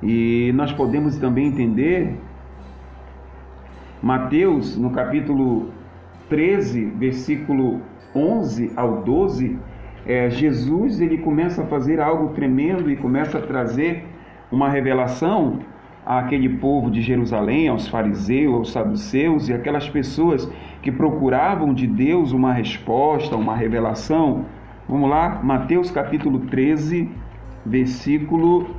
E 0.02 0.52
nós 0.54 0.72
podemos 0.72 1.16
também 1.18 1.48
entender 1.48 2.16
Mateus, 4.02 4.78
no 4.78 4.90
capítulo 4.90 5.68
13, 6.30 6.86
versículo 6.86 7.82
11 8.14 8.72
ao 8.74 9.02
12, 9.02 9.58
é, 10.06 10.30
Jesus 10.30 11.00
ele 11.00 11.18
começa 11.18 11.62
a 11.62 11.66
fazer 11.66 12.00
algo 12.00 12.30
tremendo 12.30 12.90
e 12.90 12.96
começa 12.96 13.38
a 13.38 13.42
trazer 13.42 14.06
uma 14.50 14.70
revelação 14.70 15.60
àquele 16.18 16.48
povo 16.48 16.90
de 16.90 17.00
Jerusalém, 17.00 17.68
aos 17.68 17.86
fariseus, 17.86 18.54
aos 18.54 18.72
saduceus 18.72 19.48
e 19.48 19.52
aquelas 19.52 19.88
pessoas 19.88 20.50
que 20.82 20.90
procuravam 20.90 21.72
de 21.72 21.86
Deus 21.86 22.32
uma 22.32 22.52
resposta, 22.52 23.36
uma 23.36 23.54
revelação. 23.54 24.44
Vamos 24.88 25.08
lá, 25.08 25.40
Mateus 25.40 25.88
capítulo 25.90 26.40
13, 26.40 27.08
versículo. 27.64 28.74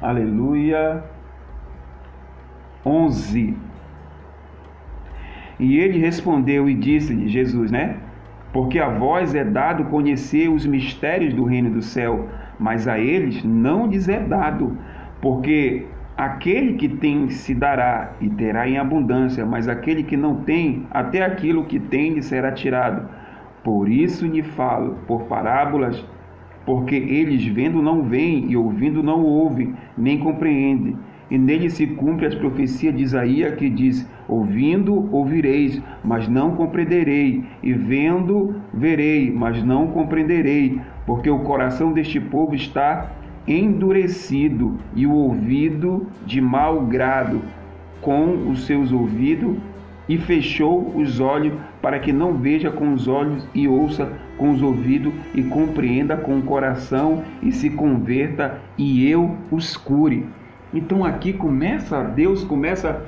Aleluia. 0.00 1.02
11. 2.86 3.56
E 5.58 5.78
ele 5.78 5.98
respondeu 5.98 6.68
e 6.68 6.74
disse-lhe, 6.74 7.28
Jesus, 7.28 7.72
né? 7.72 7.96
Porque 8.52 8.78
a 8.78 8.88
vós 8.88 9.34
é 9.34 9.44
dado 9.44 9.84
conhecer 9.86 10.48
os 10.48 10.64
mistérios 10.64 11.34
do 11.34 11.42
reino 11.42 11.70
do 11.70 11.82
céu 11.82 12.28
mas 12.62 12.86
a 12.86 12.98
eles 12.98 13.42
não 13.42 13.86
lhes 13.86 14.08
é 14.08 14.20
dado, 14.20 14.78
porque 15.22 15.86
aquele 16.16 16.74
que 16.74 16.88
tem 16.88 17.30
se 17.30 17.54
dará 17.54 18.12
e 18.20 18.28
terá 18.28 18.68
em 18.68 18.76
abundância, 18.76 19.46
mas 19.46 19.68
aquele 19.68 20.02
que 20.02 20.16
não 20.16 20.42
tem, 20.42 20.84
até 20.90 21.22
aquilo 21.22 21.64
que 21.64 21.78
tem 21.78 22.14
lhe 22.14 22.22
será 22.22 22.50
tirado. 22.50 23.08
Por 23.62 23.88
isso 23.88 24.26
lhe 24.26 24.42
falo 24.42 24.98
por 25.06 25.22
parábolas, 25.22 26.04
porque 26.66 26.96
eles 26.96 27.46
vendo 27.46 27.80
não 27.80 28.02
veem 28.02 28.50
e 28.50 28.56
ouvindo 28.56 29.00
não 29.00 29.22
ouvem, 29.22 29.74
nem 29.96 30.18
compreendem. 30.18 30.98
e 31.30 31.38
nele 31.38 31.70
se 31.70 31.86
cumpre 31.86 32.26
as 32.26 32.34
profecias 32.34 32.94
de 32.94 33.02
Isaías 33.04 33.54
que 33.54 33.70
diz: 33.70 34.06
Ouvindo, 34.28 35.08
ouvireis, 35.14 35.80
mas 36.04 36.28
não 36.28 36.56
compreenderei, 36.56 37.44
e 37.62 37.72
vendo, 37.72 38.56
verei, 38.74 39.30
mas 39.30 39.62
não 39.62 39.86
compreenderei, 39.86 40.80
porque 41.06 41.30
o 41.30 41.38
coração 41.38 41.92
deste 41.92 42.20
povo 42.20 42.54
está 42.54 43.21
endurecido 43.46 44.78
e 44.94 45.06
o 45.06 45.12
ouvido 45.12 46.06
de 46.24 46.40
mau 46.40 46.82
grado 46.82 47.40
com 48.00 48.50
os 48.50 48.66
seus 48.66 48.92
ouvidos 48.92 49.56
e 50.08 50.18
fechou 50.18 50.92
os 50.96 51.20
olhos 51.20 51.54
para 51.80 51.98
que 51.98 52.12
não 52.12 52.34
veja 52.34 52.70
com 52.70 52.92
os 52.92 53.08
olhos 53.08 53.46
e 53.54 53.68
ouça 53.68 54.12
com 54.36 54.50
os 54.50 54.62
ouvidos 54.62 55.12
e 55.34 55.42
compreenda 55.42 56.16
com 56.16 56.38
o 56.38 56.42
coração 56.42 57.22
e 57.42 57.52
se 57.52 57.70
converta 57.70 58.60
e 58.76 59.08
eu 59.08 59.36
os 59.50 59.76
cure. 59.76 60.26
Então 60.74 61.04
aqui 61.04 61.32
começa, 61.32 62.02
Deus 62.02 62.44
começa 62.44 63.04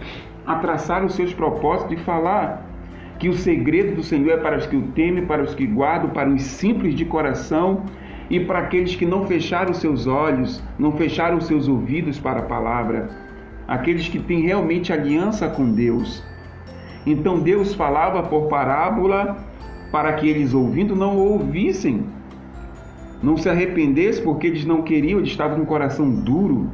a 0.47 0.57
traçar 0.57 1.05
os 1.05 1.15
seus 1.15 1.33
propósitos 1.33 1.99
e 1.99 2.05
falar 2.05 2.65
que 3.19 3.29
o 3.29 3.35
segredo 3.35 3.97
do 3.97 4.03
Senhor 4.03 4.33
é 4.33 4.37
para 4.37 4.57
os 4.57 4.67
que 4.67 4.77
o 4.77 4.83
temem, 4.89 5.25
para 5.25 5.43
os 5.43 5.55
que 5.55 5.67
guardam, 5.67 6.11
para 6.11 6.29
os 6.29 6.43
simples 6.43 6.95
de 6.95 7.05
coração 7.05 7.83
e 8.31 8.41
para 8.41 8.61
aqueles 8.61 8.95
que 8.95 9.05
não 9.05 9.27
fecharam 9.27 9.75
seus 9.75 10.07
olhos, 10.07 10.63
não 10.79 10.93
fecharam 10.93 11.41
seus 11.41 11.69
ouvidos 11.69 12.19
para 12.19 12.41
a 12.41 12.45
palavra, 12.45 13.09
aqueles 13.69 14.09
que 14.09 14.19
têm 14.19 14.41
realmente 14.41 14.93
aliança 14.93 15.49
com 15.49 15.73
Deus. 15.73 16.23
Então 17.07 17.41
Deus 17.41 17.75
falava 17.75 18.23
por 18.23 18.49
parábola 18.49 19.37
para 19.93 20.13
que 20.15 20.29
eles 20.29 20.55
ouvindo 20.55 20.97
não 20.97 21.17
ouvissem, 21.19 22.05
não 23.23 23.37
se 23.37 23.49
arrependessem 23.49 24.25
porque 24.25 24.47
eles 24.47 24.65
não 24.65 24.83
queriam, 24.83 25.19
eles 25.19 25.31
estavam 25.31 25.59
com 25.59 25.63
o 25.63 25.67
coração 25.67 26.11
duro. 26.11 26.71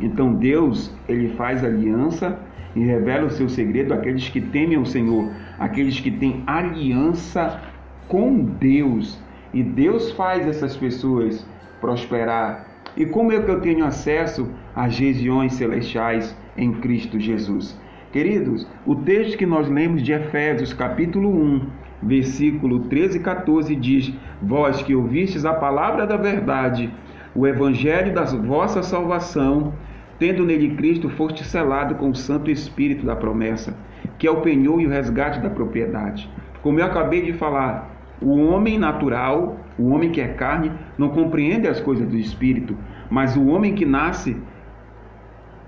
Então 0.00 0.34
Deus, 0.34 0.94
ele 1.08 1.30
faz 1.30 1.64
aliança 1.64 2.38
e 2.74 2.80
revela 2.80 3.26
o 3.26 3.30
seu 3.30 3.48
segredo 3.48 3.92
àqueles 3.92 4.28
que 4.28 4.40
temem 4.40 4.78
o 4.78 4.86
Senhor, 4.86 5.30
aqueles 5.58 5.98
que 5.98 6.10
têm 6.10 6.42
aliança 6.46 7.60
com 8.06 8.44
Deus. 8.44 9.18
E 9.52 9.62
Deus 9.62 10.12
faz 10.12 10.46
essas 10.46 10.76
pessoas 10.76 11.46
prosperar. 11.80 12.66
E 12.96 13.06
como 13.06 13.32
é 13.32 13.40
que 13.40 13.50
eu 13.50 13.60
tenho 13.60 13.84
acesso 13.84 14.48
às 14.74 14.98
regiões 14.98 15.54
celestiais 15.54 16.36
em 16.56 16.72
Cristo 16.72 17.18
Jesus? 17.18 17.78
Queridos, 18.12 18.66
o 18.86 18.96
texto 18.96 19.36
que 19.36 19.46
nós 19.46 19.68
lemos 19.68 20.02
de 20.02 20.12
Efésios, 20.12 20.72
capítulo 20.72 21.30
1, 21.30 21.66
versículo 22.02 22.80
13 22.80 23.18
e 23.18 23.20
14 23.20 23.76
diz: 23.76 24.12
Vós 24.42 24.82
que 24.82 24.94
ouvistes 24.94 25.44
a 25.44 25.54
palavra 25.54 26.06
da 26.06 26.16
verdade, 26.16 26.90
o 27.34 27.46
evangelho 27.46 28.14
da 28.14 28.24
vossa 28.24 28.82
salvação, 28.82 29.72
tendo 30.18 30.44
nele 30.44 30.74
Cristo, 30.74 31.08
foste 31.10 31.44
selado 31.44 31.94
com 31.94 32.10
o 32.10 32.14
Santo 32.14 32.50
Espírito 32.50 33.06
da 33.06 33.14
promessa, 33.14 33.76
que 34.18 34.26
é 34.26 34.30
o 34.30 34.40
penhor 34.40 34.80
e 34.80 34.86
o 34.86 34.90
resgate 34.90 35.40
da 35.40 35.50
propriedade. 35.50 36.28
Como 36.62 36.80
eu 36.80 36.86
acabei 36.86 37.22
de 37.22 37.32
falar, 37.34 37.97
o 38.20 38.36
homem 38.46 38.78
natural, 38.78 39.56
o 39.78 39.90
homem 39.90 40.10
que 40.10 40.20
é 40.20 40.28
carne, 40.28 40.72
não 40.96 41.10
compreende 41.10 41.68
as 41.68 41.80
coisas 41.80 42.08
do 42.08 42.16
Espírito, 42.16 42.76
mas 43.08 43.36
o 43.36 43.46
homem 43.46 43.74
que 43.74 43.84
nasce 43.84 44.36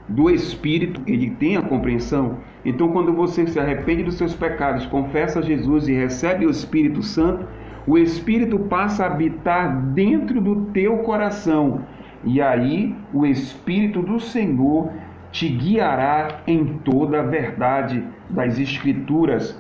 do 0.08 0.28
Espírito, 0.28 1.00
ele 1.06 1.30
tem 1.30 1.56
a 1.56 1.62
compreensão. 1.62 2.38
Então, 2.64 2.88
quando 2.88 3.12
você 3.12 3.46
se 3.46 3.58
arrepende 3.60 4.02
dos 4.02 4.16
seus 4.16 4.34
pecados, 4.34 4.84
confessa 4.86 5.40
Jesus 5.40 5.86
e 5.88 5.92
recebe 5.92 6.44
o 6.44 6.50
Espírito 6.50 7.02
Santo, 7.02 7.46
o 7.86 7.96
Espírito 7.96 8.58
passa 8.58 9.04
a 9.04 9.06
habitar 9.06 9.80
dentro 9.92 10.40
do 10.40 10.66
teu 10.66 10.98
coração 10.98 11.82
e 12.24 12.40
aí 12.40 12.94
o 13.12 13.24
Espírito 13.24 14.02
do 14.02 14.20
Senhor 14.20 14.90
te 15.32 15.48
guiará 15.48 16.40
em 16.46 16.78
toda 16.84 17.20
a 17.20 17.22
verdade 17.22 18.04
das 18.28 18.58
Escrituras, 18.58 19.59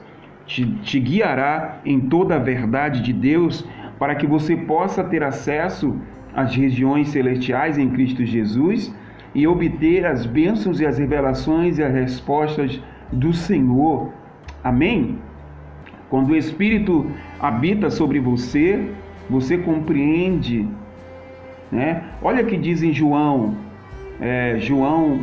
te, 0.50 0.66
te 0.82 0.98
guiará 0.98 1.80
em 1.84 2.00
toda 2.00 2.34
a 2.34 2.38
verdade 2.38 3.02
de 3.02 3.12
Deus, 3.12 3.64
para 3.98 4.14
que 4.14 4.26
você 4.26 4.56
possa 4.56 5.04
ter 5.04 5.22
acesso 5.22 5.96
às 6.34 6.54
regiões 6.54 7.08
celestiais 7.08 7.78
em 7.78 7.90
Cristo 7.90 8.24
Jesus 8.24 8.94
e 9.34 9.46
obter 9.46 10.04
as 10.04 10.26
bênçãos 10.26 10.80
e 10.80 10.86
as 10.86 10.98
revelações 10.98 11.78
e 11.78 11.82
as 11.82 11.94
respostas 11.94 12.82
do 13.12 13.32
Senhor. 13.32 14.12
Amém? 14.64 15.18
Quando 16.08 16.30
o 16.30 16.36
Espírito 16.36 17.06
habita 17.38 17.88
sobre 17.88 18.18
você, 18.18 18.90
você 19.28 19.56
compreende 19.56 20.66
né? 21.70 22.02
Olha 22.20 22.42
que 22.42 22.56
diz 22.56 22.82
em 22.82 22.92
João, 22.92 23.54
é, 24.20 24.56
João 24.58 25.20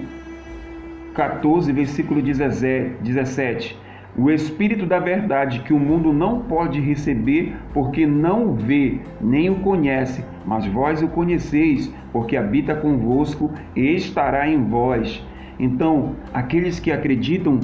14, 1.13 1.71
versículo 1.73 2.21
17: 2.21 3.77
O 4.17 4.31
Espírito 4.31 4.87
da 4.87 4.97
Verdade, 4.97 5.59
que 5.59 5.71
o 5.71 5.79
mundo 5.79 6.11
não 6.11 6.39
pode 6.39 6.81
receber, 6.81 7.55
porque 7.71 8.07
não 8.07 8.47
o 8.47 8.53
vê, 8.55 8.99
nem 9.21 9.47
o 9.49 9.57
conhece, 9.57 10.25
mas 10.43 10.65
vós 10.65 11.03
o 11.03 11.07
conheceis, 11.07 11.93
porque 12.11 12.35
habita 12.35 12.73
convosco 12.73 13.51
e 13.75 13.95
estará 13.95 14.49
em 14.49 14.63
vós. 14.63 15.23
Então, 15.59 16.15
aqueles 16.33 16.79
que 16.79 16.91
acreditam, 16.91 17.59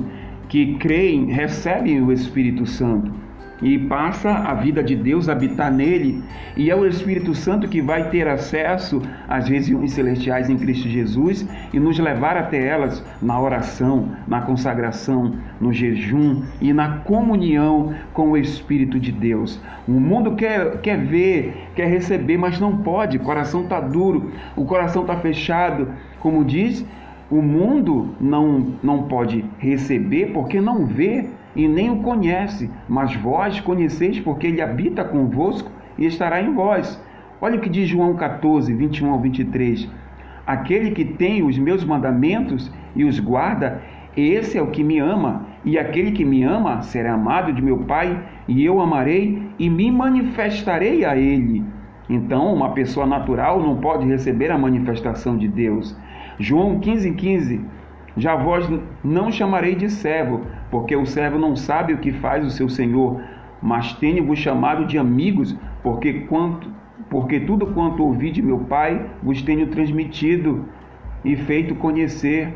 que 0.47 0.75
creem, 0.75 1.25
recebem 1.25 1.99
o 2.01 2.11
Espírito 2.11 2.67
Santo 2.67 3.11
e 3.61 3.77
passa 3.77 4.29
a 4.29 4.53
vida 4.53 4.83
de 4.83 4.95
Deus 4.95 5.29
habitar 5.29 5.71
nele, 5.71 6.23
e 6.57 6.69
é 6.69 6.75
o 6.75 6.85
Espírito 6.85 7.33
Santo 7.33 7.67
que 7.67 7.81
vai 7.81 8.09
ter 8.09 8.27
acesso 8.27 9.01
às 9.27 9.47
regiões 9.47 9.93
celestiais 9.93 10.49
em 10.49 10.57
Cristo 10.57 10.87
Jesus 10.87 11.47
e 11.71 11.79
nos 11.79 11.97
levar 11.99 12.35
até 12.37 12.65
elas 12.65 13.03
na 13.21 13.39
oração, 13.39 14.09
na 14.27 14.41
consagração, 14.41 15.33
no 15.59 15.71
jejum 15.71 16.43
e 16.61 16.73
na 16.73 16.97
comunhão 16.99 17.93
com 18.13 18.31
o 18.31 18.37
Espírito 18.37 18.99
de 18.99 19.11
Deus. 19.11 19.59
O 19.87 19.91
mundo 19.91 20.35
quer, 20.35 20.79
quer 20.81 20.97
ver, 20.97 21.69
quer 21.75 21.87
receber, 21.87 22.37
mas 22.37 22.59
não 22.59 22.77
pode, 22.77 23.17
o 23.17 23.21
coração 23.21 23.63
está 23.63 23.79
duro, 23.79 24.31
o 24.55 24.65
coração 24.65 25.03
está 25.03 25.15
fechado, 25.17 25.87
como 26.19 26.43
diz. 26.43 26.85
O 27.31 27.41
mundo 27.41 28.13
não, 28.21 28.73
não 28.83 29.03
pode 29.03 29.43
receber 29.57 30.27
porque 30.33 30.61
não 30.61 30.85
vê 30.85 31.25
e 31.55 31.67
nem 31.67 31.91
o 31.91 31.97
conhece, 31.97 32.69
mas 32.87 33.15
vós 33.15 33.59
conheceis 33.59 34.19
porque 34.19 34.47
ele 34.47 34.61
habita 34.61 35.03
convosco 35.03 35.71
e 35.97 36.05
estará 36.05 36.41
em 36.41 36.53
vós. 36.53 37.01
Olha 37.41 37.57
o 37.57 37.61
que 37.61 37.69
diz 37.69 37.87
João 37.87 38.15
14, 38.15 38.73
21 38.73 39.11
ao 39.11 39.19
23. 39.19 39.89
Aquele 40.45 40.91
que 40.91 41.05
tem 41.05 41.43
os 41.43 41.57
meus 41.57 41.83
mandamentos 41.83 42.71
e 42.95 43.03
os 43.03 43.19
guarda, 43.19 43.81
esse 44.15 44.57
é 44.57 44.61
o 44.61 44.67
que 44.67 44.83
me 44.83 44.99
ama, 44.99 45.45
e 45.65 45.77
aquele 45.77 46.11
que 46.11 46.23
me 46.23 46.43
ama 46.43 46.81
será 46.81 47.13
amado 47.13 47.51
de 47.51 47.61
meu 47.61 47.79
Pai, 47.79 48.21
e 48.47 48.63
eu 48.63 48.79
amarei 48.79 49.41
e 49.57 49.69
me 49.69 49.89
manifestarei 49.91 51.03
a 51.05 51.15
ele. 51.17 51.63
Então, 52.09 52.53
uma 52.53 52.71
pessoa 52.71 53.05
natural 53.05 53.61
não 53.61 53.77
pode 53.77 54.05
receber 54.05 54.51
a 54.51 54.57
manifestação 54.57 55.37
de 55.37 55.47
Deus. 55.47 55.97
João 56.37 56.79
15, 56.79 57.11
15. 57.13 57.61
Já 58.15 58.35
vós 58.35 58.69
não 59.03 59.31
chamarei 59.31 59.73
de 59.73 59.89
servo, 59.89 60.41
porque 60.73 60.95
o 60.95 61.05
servo 61.05 61.37
não 61.37 61.55
sabe 61.55 61.93
o 61.93 61.99
que 61.99 62.11
faz 62.11 62.43
o 62.43 62.49
seu 62.49 62.67
senhor, 62.67 63.21
mas 63.61 63.93
tenho-vos 63.93 64.39
chamado 64.39 64.87
de 64.87 64.97
amigos, 64.97 65.55
porque 65.83 66.21
quanto 66.21 66.67
porque 67.11 67.39
tudo 67.41 67.67
quanto 67.67 68.03
ouvi 68.03 68.31
de 68.31 68.41
meu 68.41 68.57
Pai 68.57 69.07
vos 69.21 69.39
tenho 69.43 69.67
transmitido 69.67 70.65
e 71.23 71.35
feito 71.35 71.75
conhecer. 71.75 72.55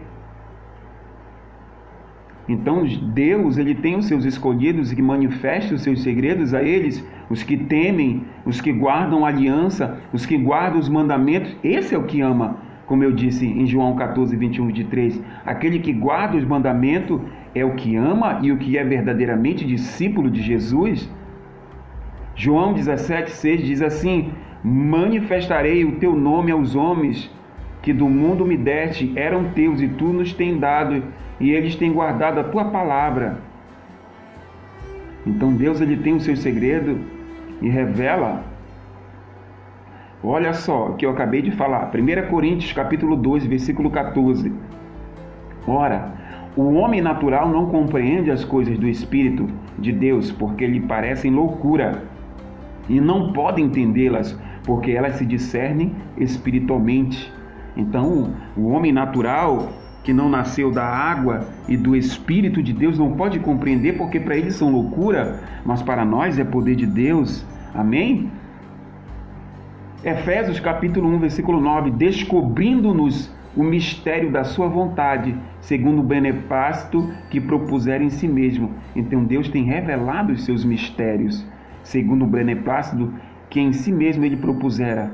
Então 2.50 2.84
Deus 3.14 3.60
ele 3.60 3.76
tem 3.76 3.96
os 3.96 4.08
seus 4.08 4.26
escolhidos 4.26 4.92
e 4.92 5.00
manifesta 5.00 5.76
os 5.76 5.84
seus 5.84 6.02
segredos 6.02 6.56
a 6.56 6.64
eles, 6.64 7.06
os 7.30 7.44
que 7.44 7.56
temem, 7.56 8.26
os 8.48 8.60
que 8.60 8.72
guardam 8.72 9.26
a 9.26 9.28
aliança, 9.28 10.00
os 10.12 10.26
que 10.26 10.40
guardam 10.40 10.80
os 10.80 10.90
mandamentos. 10.90 11.56
Esse 11.64 11.94
é 11.94 11.98
o 12.00 12.06
que 12.06 12.20
ama 12.20 12.66
como 12.88 13.04
eu 13.04 13.12
disse 13.12 13.46
em 13.46 13.68
João 13.68 13.96
14, 13.96 14.36
21, 14.36 14.68
23, 14.68 15.22
aquele 15.46 15.78
que 15.80 15.92
guarda 15.92 16.38
os 16.38 16.46
mandamentos 16.46 17.22
é 17.54 17.64
o 17.64 17.76
que 17.76 17.96
ama 17.98 18.40
e 18.42 18.52
o 18.52 18.58
que 18.58 18.78
é 18.78 18.84
verdadeiramente 18.84 19.68
discípulo 19.68 20.32
de 20.32 20.42
Jesus. 20.42 21.08
João 22.34 22.74
17, 22.74 23.30
6 23.30 23.64
diz 23.64 23.82
assim: 23.82 24.32
Manifestarei 24.64 25.84
o 25.84 25.98
teu 25.98 26.16
nome 26.16 26.52
aos 26.52 26.76
homens 26.76 27.30
que 27.82 27.94
do 27.94 28.08
mundo 28.08 28.46
me 28.46 28.58
deste, 28.58 29.12
eram 29.16 29.50
teus 29.52 29.82
e 29.82 29.88
tu 29.88 30.06
nos 30.06 30.34
tens 30.34 30.60
dado, 30.60 31.04
e 31.40 31.52
eles 31.52 31.76
têm 31.76 31.92
guardado 31.92 32.40
a 32.40 32.44
tua 32.44 32.66
palavra. 32.66 33.38
Então 35.26 35.54
Deus 35.54 35.82
ele 35.82 35.98
tem 35.98 36.16
o 36.16 36.22
seu 36.22 36.36
segredo 36.38 37.00
e 37.62 37.70
revela 37.70 38.44
Olha 40.24 40.52
só 40.54 40.90
o 40.90 40.96
que 40.96 41.06
eu 41.06 41.12
acabei 41.12 41.42
de 41.42 41.52
falar. 41.52 41.92
1 41.94 42.30
Coríntios 42.30 42.74
capítulo 42.74 43.16
12, 43.16 43.48
versículo 43.48 43.92
14. 43.92 44.52
Ora, 45.68 46.12
o 46.56 46.74
homem 46.74 47.02
natural 47.02 47.50
não 47.50 47.68
compreende 47.68 48.32
as 48.32 48.44
coisas 48.44 48.80
do 48.80 48.88
Espírito 48.88 49.48
de 49.78 49.92
Deus, 49.92 50.32
porque 50.32 50.66
lhe 50.66 50.80
parecem 50.80 51.32
loucura, 51.32 52.04
e 52.90 53.00
não 53.00 53.32
pode 53.32 53.62
entendê-las, 53.62 54.38
porque 54.64 54.92
elas 54.92 55.16
se 55.16 55.26
discernem 55.26 55.94
espiritualmente. 56.18 57.32
Então, 57.76 58.34
o 58.56 58.70
homem 58.70 58.92
natural 58.92 59.70
que 60.04 60.14
não 60.14 60.30
nasceu 60.30 60.72
da 60.72 60.86
água 60.86 61.46
e 61.68 61.78
do 61.78 61.96
Espírito 61.96 62.64
de 62.64 62.74
Deus 62.74 62.98
não 62.98 63.12
pode 63.12 63.40
compreender, 63.40 63.98
porque 63.98 64.20
para 64.20 64.36
eles 64.36 64.56
são 64.56 64.72
loucura, 64.72 65.44
mas 65.64 65.84
para 65.84 66.04
nós 66.04 66.40
é 66.40 66.44
poder 66.44 66.76
de 66.76 66.88
Deus. 66.88 67.46
Amém? 67.76 68.32
Efésios 70.08 70.58
capítulo 70.62 71.10
1, 71.10 71.20
versículo 71.20 71.60
9: 71.60 71.92
Descobrindo-nos 71.92 73.30
o 73.58 73.62
mistério 73.62 74.32
da 74.32 74.46
sua 74.46 74.70
vontade, 74.70 75.36
segundo 75.60 76.00
o 76.00 76.04
beneplácito 76.04 77.12
que 77.30 77.42
propuser 77.42 78.02
em 78.02 78.10
si 78.10 78.26
mesmo. 78.26 78.72
Então 78.96 79.26
Deus 79.26 79.50
tem 79.50 79.66
revelado 79.66 80.32
os 80.32 80.46
seus 80.46 80.64
mistérios, 80.64 81.46
segundo 81.84 82.24
o 82.24 82.28
beneplácito 82.28 83.14
que 83.50 83.60
em 83.60 83.74
si 83.74 83.92
mesmo 83.92 84.24
ele 84.24 84.38
propusera, 84.38 85.12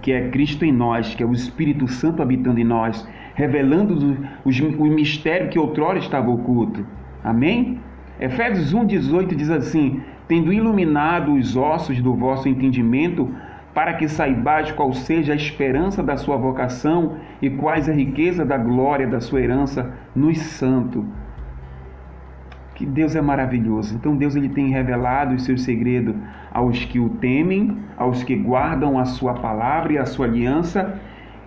que 0.00 0.12
é 0.12 0.28
Cristo 0.28 0.64
em 0.64 0.70
nós, 0.70 1.12
que 1.12 1.24
é 1.24 1.26
o 1.26 1.32
Espírito 1.32 1.88
Santo 1.88 2.22
habitando 2.22 2.60
em 2.60 2.64
nós, 2.64 3.04
revelando 3.34 4.16
o 4.44 4.84
mistério 4.86 5.48
que 5.48 5.58
outrora 5.58 5.98
estava 5.98 6.30
oculto. 6.30 6.86
Amém? 7.24 7.80
Efésios 8.20 8.72
1,18 8.72 9.34
diz 9.34 9.50
assim: 9.50 10.00
Tendo 10.28 10.52
iluminado 10.52 11.34
os 11.34 11.56
ossos 11.56 12.00
do 12.00 12.14
vosso 12.14 12.48
entendimento, 12.48 13.28
para 13.76 13.92
que 13.92 14.08
saibais 14.08 14.72
qual 14.72 14.90
seja 14.94 15.34
a 15.34 15.36
esperança 15.36 16.02
da 16.02 16.16
sua 16.16 16.38
vocação 16.38 17.16
e 17.42 17.50
quais 17.50 17.90
a 17.90 17.92
riqueza 17.92 18.42
da 18.42 18.56
glória 18.56 19.06
da 19.06 19.20
sua 19.20 19.42
herança 19.42 19.92
nos 20.14 20.38
santos. 20.38 21.04
Que 22.74 22.86
Deus 22.86 23.14
é 23.14 23.20
maravilhoso. 23.20 23.94
Então 23.94 24.16
Deus 24.16 24.34
ele 24.34 24.48
tem 24.48 24.70
revelado 24.70 25.34
os 25.34 25.44
seus 25.44 25.60
segredos 25.60 26.16
aos 26.50 26.86
que 26.86 26.98
o 26.98 27.10
temem, 27.20 27.76
aos 27.98 28.24
que 28.24 28.34
guardam 28.34 28.98
a 28.98 29.04
sua 29.04 29.34
palavra 29.34 29.92
e 29.92 29.98
a 29.98 30.06
sua 30.06 30.24
aliança, 30.24 30.98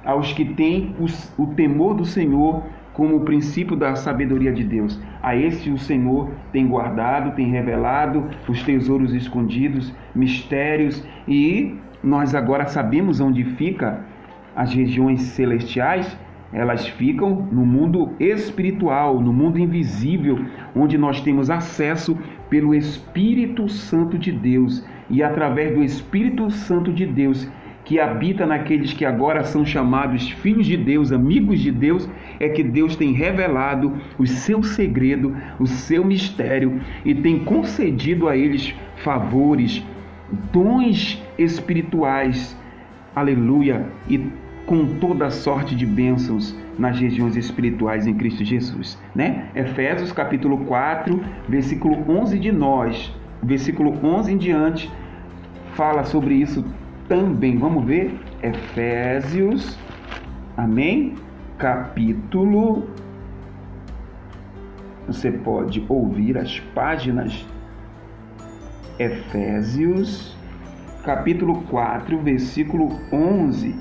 aos 0.05 0.31
que 0.31 0.45
têm 0.45 0.95
o 1.35 1.47
temor 1.47 1.95
do 1.95 2.05
Senhor 2.05 2.61
como 2.93 3.15
o 3.15 3.21
princípio 3.21 3.75
da 3.75 3.95
sabedoria 3.95 4.53
de 4.53 4.63
Deus. 4.63 5.01
A 5.23 5.35
este 5.35 5.71
o 5.71 5.79
Senhor 5.79 6.29
tem 6.51 6.67
guardado, 6.67 7.35
tem 7.35 7.49
revelado 7.49 8.23
os 8.47 8.61
tesouros 8.61 9.15
escondidos, 9.15 9.91
mistérios 10.13 11.03
e 11.27 11.79
nós 12.03 12.33
agora 12.33 12.65
sabemos 12.65 13.19
onde 13.19 13.43
fica 13.43 14.05
as 14.55 14.73
regiões 14.73 15.21
celestiais, 15.21 16.17
elas 16.51 16.87
ficam 16.87 17.47
no 17.51 17.65
mundo 17.65 18.13
espiritual, 18.19 19.21
no 19.21 19.31
mundo 19.31 19.59
invisível, 19.59 20.39
onde 20.75 20.97
nós 20.97 21.21
temos 21.21 21.49
acesso 21.49 22.17
pelo 22.49 22.73
Espírito 22.73 23.69
Santo 23.69 24.17
de 24.17 24.31
Deus. 24.31 24.83
E 25.09 25.21
através 25.21 25.75
do 25.75 25.83
Espírito 25.83 26.49
Santo 26.49 26.91
de 26.91 27.05
Deus 27.05 27.47
que 27.85 27.99
habita 27.99 28.45
naqueles 28.45 28.93
que 28.93 29.03
agora 29.03 29.43
são 29.43 29.65
chamados 29.65 30.29
filhos 30.29 30.67
de 30.67 30.77
Deus, 30.77 31.11
amigos 31.11 31.59
de 31.59 31.71
Deus, 31.71 32.07
é 32.39 32.47
que 32.47 32.63
Deus 32.63 32.95
tem 32.95 33.13
revelado 33.13 33.97
o 34.17 34.27
seu 34.27 34.61
segredo, 34.61 35.35
o 35.59 35.65
seu 35.65 36.05
mistério 36.05 36.79
e 37.03 37.15
tem 37.15 37.39
concedido 37.39 38.27
a 38.27 38.37
eles 38.37 38.75
favores, 38.97 39.83
dons 40.51 41.21
espirituais, 41.37 42.57
aleluia, 43.15 43.85
e 44.07 44.31
com 44.65 44.85
toda 44.99 45.31
sorte 45.31 45.75
de 45.75 45.85
bênçãos 45.85 46.55
nas 46.77 46.99
regiões 46.99 47.35
espirituais 47.35 48.05
em 48.05 48.13
Cristo 48.13 48.45
Jesus, 48.45 48.97
né? 49.15 49.49
Efésios 49.55 50.11
capítulo 50.11 50.59
4, 50.65 51.19
versículo 51.47 52.03
11 52.07 52.39
de 52.39 52.51
nós, 52.51 53.13
versículo 53.41 53.93
11 54.03 54.33
em 54.33 54.37
diante, 54.37 54.91
fala 55.73 56.03
sobre 56.03 56.35
isso 56.35 56.63
também. 57.07 57.57
Vamos 57.57 57.83
ver 57.85 58.17
Efésios, 58.41 59.77
amém? 60.55 61.15
Capítulo 61.57 62.87
você 65.09 65.31
pode 65.31 65.83
ouvir 65.89 66.37
as 66.37 66.59
páginas 66.75 67.43
Efésios, 68.99 70.37
capítulo 71.05 71.63
4, 71.69 72.19
versículo 72.19 72.99
11. 73.13 73.73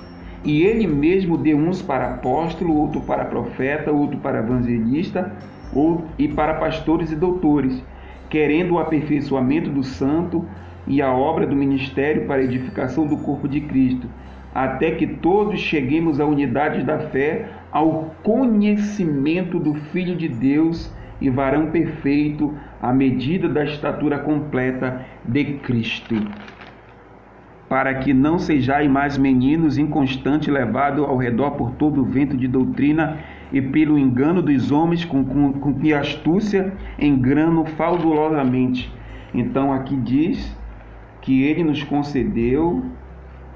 E 0.45 0.63
ele 0.63 0.87
mesmo 0.87 1.37
deu 1.37 1.59
uns 1.59 1.83
para 1.83 2.15
apóstolo, 2.15 2.77
outro 2.77 3.01
para 3.01 3.25
profeta, 3.25 3.91
outro 3.91 4.19
para 4.21 4.39
evangelista, 4.39 5.37
e 6.17 6.29
para 6.29 6.55
pastores 6.55 7.11
e 7.11 7.17
doutores, 7.17 7.83
querendo 8.31 8.75
o 8.75 8.79
aperfeiçoamento 8.79 9.71
do 9.71 9.83
santo 9.83 10.47
e 10.87 11.03
a 11.03 11.13
obra 11.13 11.47
do 11.47 11.57
ministério 11.57 12.27
para 12.27 12.41
a 12.41 12.45
edificação 12.45 13.05
do 13.05 13.17
corpo 13.19 13.49
de 13.49 13.61
Cristo, 13.63 14.09
até 14.55 14.93
que 14.93 15.07
todos 15.07 15.59
cheguemos 15.59 16.21
à 16.21 16.25
unidade 16.25 16.85
da 16.85 17.01
fé, 17.01 17.49
ao 17.73 18.15
conhecimento 18.23 19.59
do 19.59 19.75
Filho 19.75 20.17
de 20.17 20.29
Deus 20.29 20.91
e 21.21 21.29
varão 21.31 21.71
perfeito 21.71 22.55
à 22.81 22.93
medida 22.93 23.49
da 23.49 23.65
estatura 23.65 24.19
completa 24.19 25.05
de 25.25 25.45
Cristo. 25.59 26.15
Para 27.69 27.95
que 27.95 28.15
não 28.15 28.39
sejais 28.39 28.89
mais 28.91 29.19
meninos 29.19 29.77
inconstantes 29.77 30.49
levados 30.49 31.05
ao 31.05 31.17
redor 31.17 31.53
por 31.53 31.73
todo 31.73 32.01
o 32.01 32.05
vento 32.05 32.37
de 32.37 32.49
doutrina 32.49 33.19
e 33.53 33.61
pelo 33.61 33.99
engano 33.99 34.41
dos 34.41 34.71
homens 34.71 35.05
com, 35.05 35.25
com, 35.25 35.53
com 35.53 35.75
que 35.75 35.93
astúcia 35.93 36.73
engano 36.99 37.65
fraudulosamente. 37.67 38.91
Então 39.35 39.73
aqui 39.73 39.97
diz 39.97 40.57
que 41.21 41.43
ele 41.43 41.63
nos 41.63 41.83
concedeu 41.83 42.85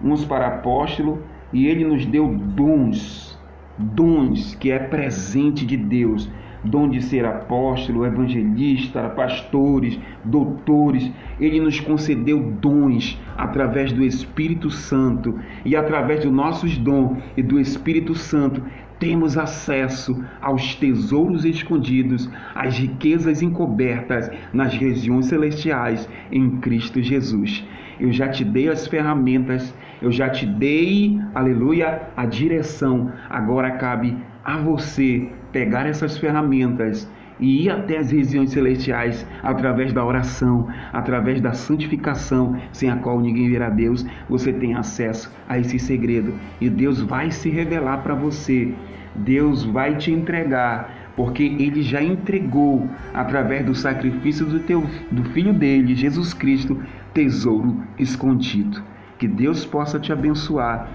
uns 0.02 0.24
para 0.24 0.48
apóstolo 0.48 1.22
e 1.52 1.66
ele 1.66 1.84
nos 1.84 2.04
deu 2.04 2.28
dons, 2.28 3.38
dons 3.78 4.54
que 4.56 4.70
é 4.70 4.78
presente 4.78 5.64
de 5.64 5.76
Deus 5.76 6.28
dom 6.64 6.88
de 6.88 7.02
ser 7.02 7.24
apóstolo, 7.24 8.06
evangelista, 8.06 9.08
pastores, 9.10 9.98
doutores. 10.24 11.10
Ele 11.40 11.60
nos 11.60 11.80
concedeu 11.80 12.40
dons 12.60 13.20
através 13.36 13.92
do 13.92 14.04
Espírito 14.04 14.70
Santo 14.70 15.38
e 15.64 15.74
através 15.74 16.24
dos 16.24 16.32
nossos 16.32 16.76
dons 16.78 17.18
e 17.36 17.42
do 17.42 17.58
Espírito 17.58 18.14
Santo 18.14 18.62
temos 19.02 19.36
acesso 19.36 20.24
aos 20.40 20.76
tesouros 20.76 21.44
escondidos, 21.44 22.30
às 22.54 22.78
riquezas 22.78 23.42
encobertas 23.42 24.30
nas 24.52 24.74
regiões 24.74 25.26
celestiais 25.26 26.08
em 26.30 26.58
Cristo 26.58 27.02
Jesus. 27.02 27.66
Eu 27.98 28.12
já 28.12 28.28
te 28.28 28.44
dei 28.44 28.68
as 28.68 28.86
ferramentas, 28.86 29.74
eu 30.02 30.10
já 30.10 30.28
te 30.28 30.44
dei, 30.44 31.18
aleluia, 31.34 32.02
a 32.16 32.26
direção. 32.26 33.12
Agora 33.30 33.70
cabe 33.70 34.16
a 34.44 34.58
você 34.58 35.28
pegar 35.52 35.86
essas 35.86 36.18
ferramentas 36.18 37.08
e 37.38 37.64
ir 37.64 37.70
até 37.70 37.98
as 37.98 38.10
regiões 38.10 38.50
celestiais 38.50 39.26
através 39.42 39.92
da 39.92 40.04
oração, 40.04 40.68
através 40.92 41.40
da 41.40 41.52
santificação, 41.52 42.60
sem 42.72 42.90
a 42.90 42.96
qual 42.96 43.20
ninguém 43.20 43.48
verá 43.48 43.70
Deus, 43.70 44.04
você 44.28 44.52
tem 44.52 44.74
acesso 44.74 45.32
a 45.48 45.58
esse 45.58 45.78
segredo 45.78 46.34
e 46.60 46.68
Deus 46.68 47.00
vai 47.00 47.30
se 47.30 47.48
revelar 47.48 47.98
para 47.98 48.14
você. 48.14 48.74
Deus 49.14 49.64
vai 49.64 49.96
te 49.96 50.10
entregar, 50.10 51.12
porque 51.14 51.42
ele 51.42 51.82
já 51.82 52.02
entregou 52.02 52.88
através 53.12 53.64
do 53.64 53.74
sacrifício 53.74 54.46
do 54.46 54.60
teu 54.60 54.82
do 55.10 55.22
filho 55.30 55.52
dele, 55.52 55.94
Jesus 55.94 56.32
Cristo, 56.32 56.80
tesouro 57.12 57.76
escondido. 57.98 58.91
Que 59.22 59.28
Deus 59.28 59.64
possa 59.64 60.00
te 60.00 60.12
abençoar 60.12 60.88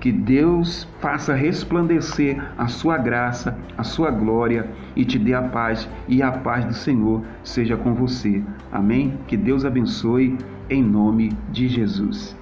que 0.00 0.10
Deus 0.10 0.88
faça 0.98 1.34
resplandecer 1.34 2.42
a 2.58 2.66
sua 2.66 2.98
graça, 2.98 3.56
a 3.78 3.84
sua 3.84 4.10
glória 4.10 4.68
e 4.96 5.04
te 5.04 5.20
dê 5.20 5.34
a 5.34 5.42
paz, 5.42 5.88
e 6.08 6.20
a 6.20 6.32
paz 6.32 6.64
do 6.64 6.74
Senhor 6.74 7.22
seja 7.44 7.76
com 7.76 7.94
você. 7.94 8.42
Amém? 8.72 9.16
Que 9.28 9.36
Deus 9.36 9.64
abençoe 9.64 10.36
em 10.68 10.82
nome 10.82 11.30
de 11.52 11.68
Jesus. 11.68 12.39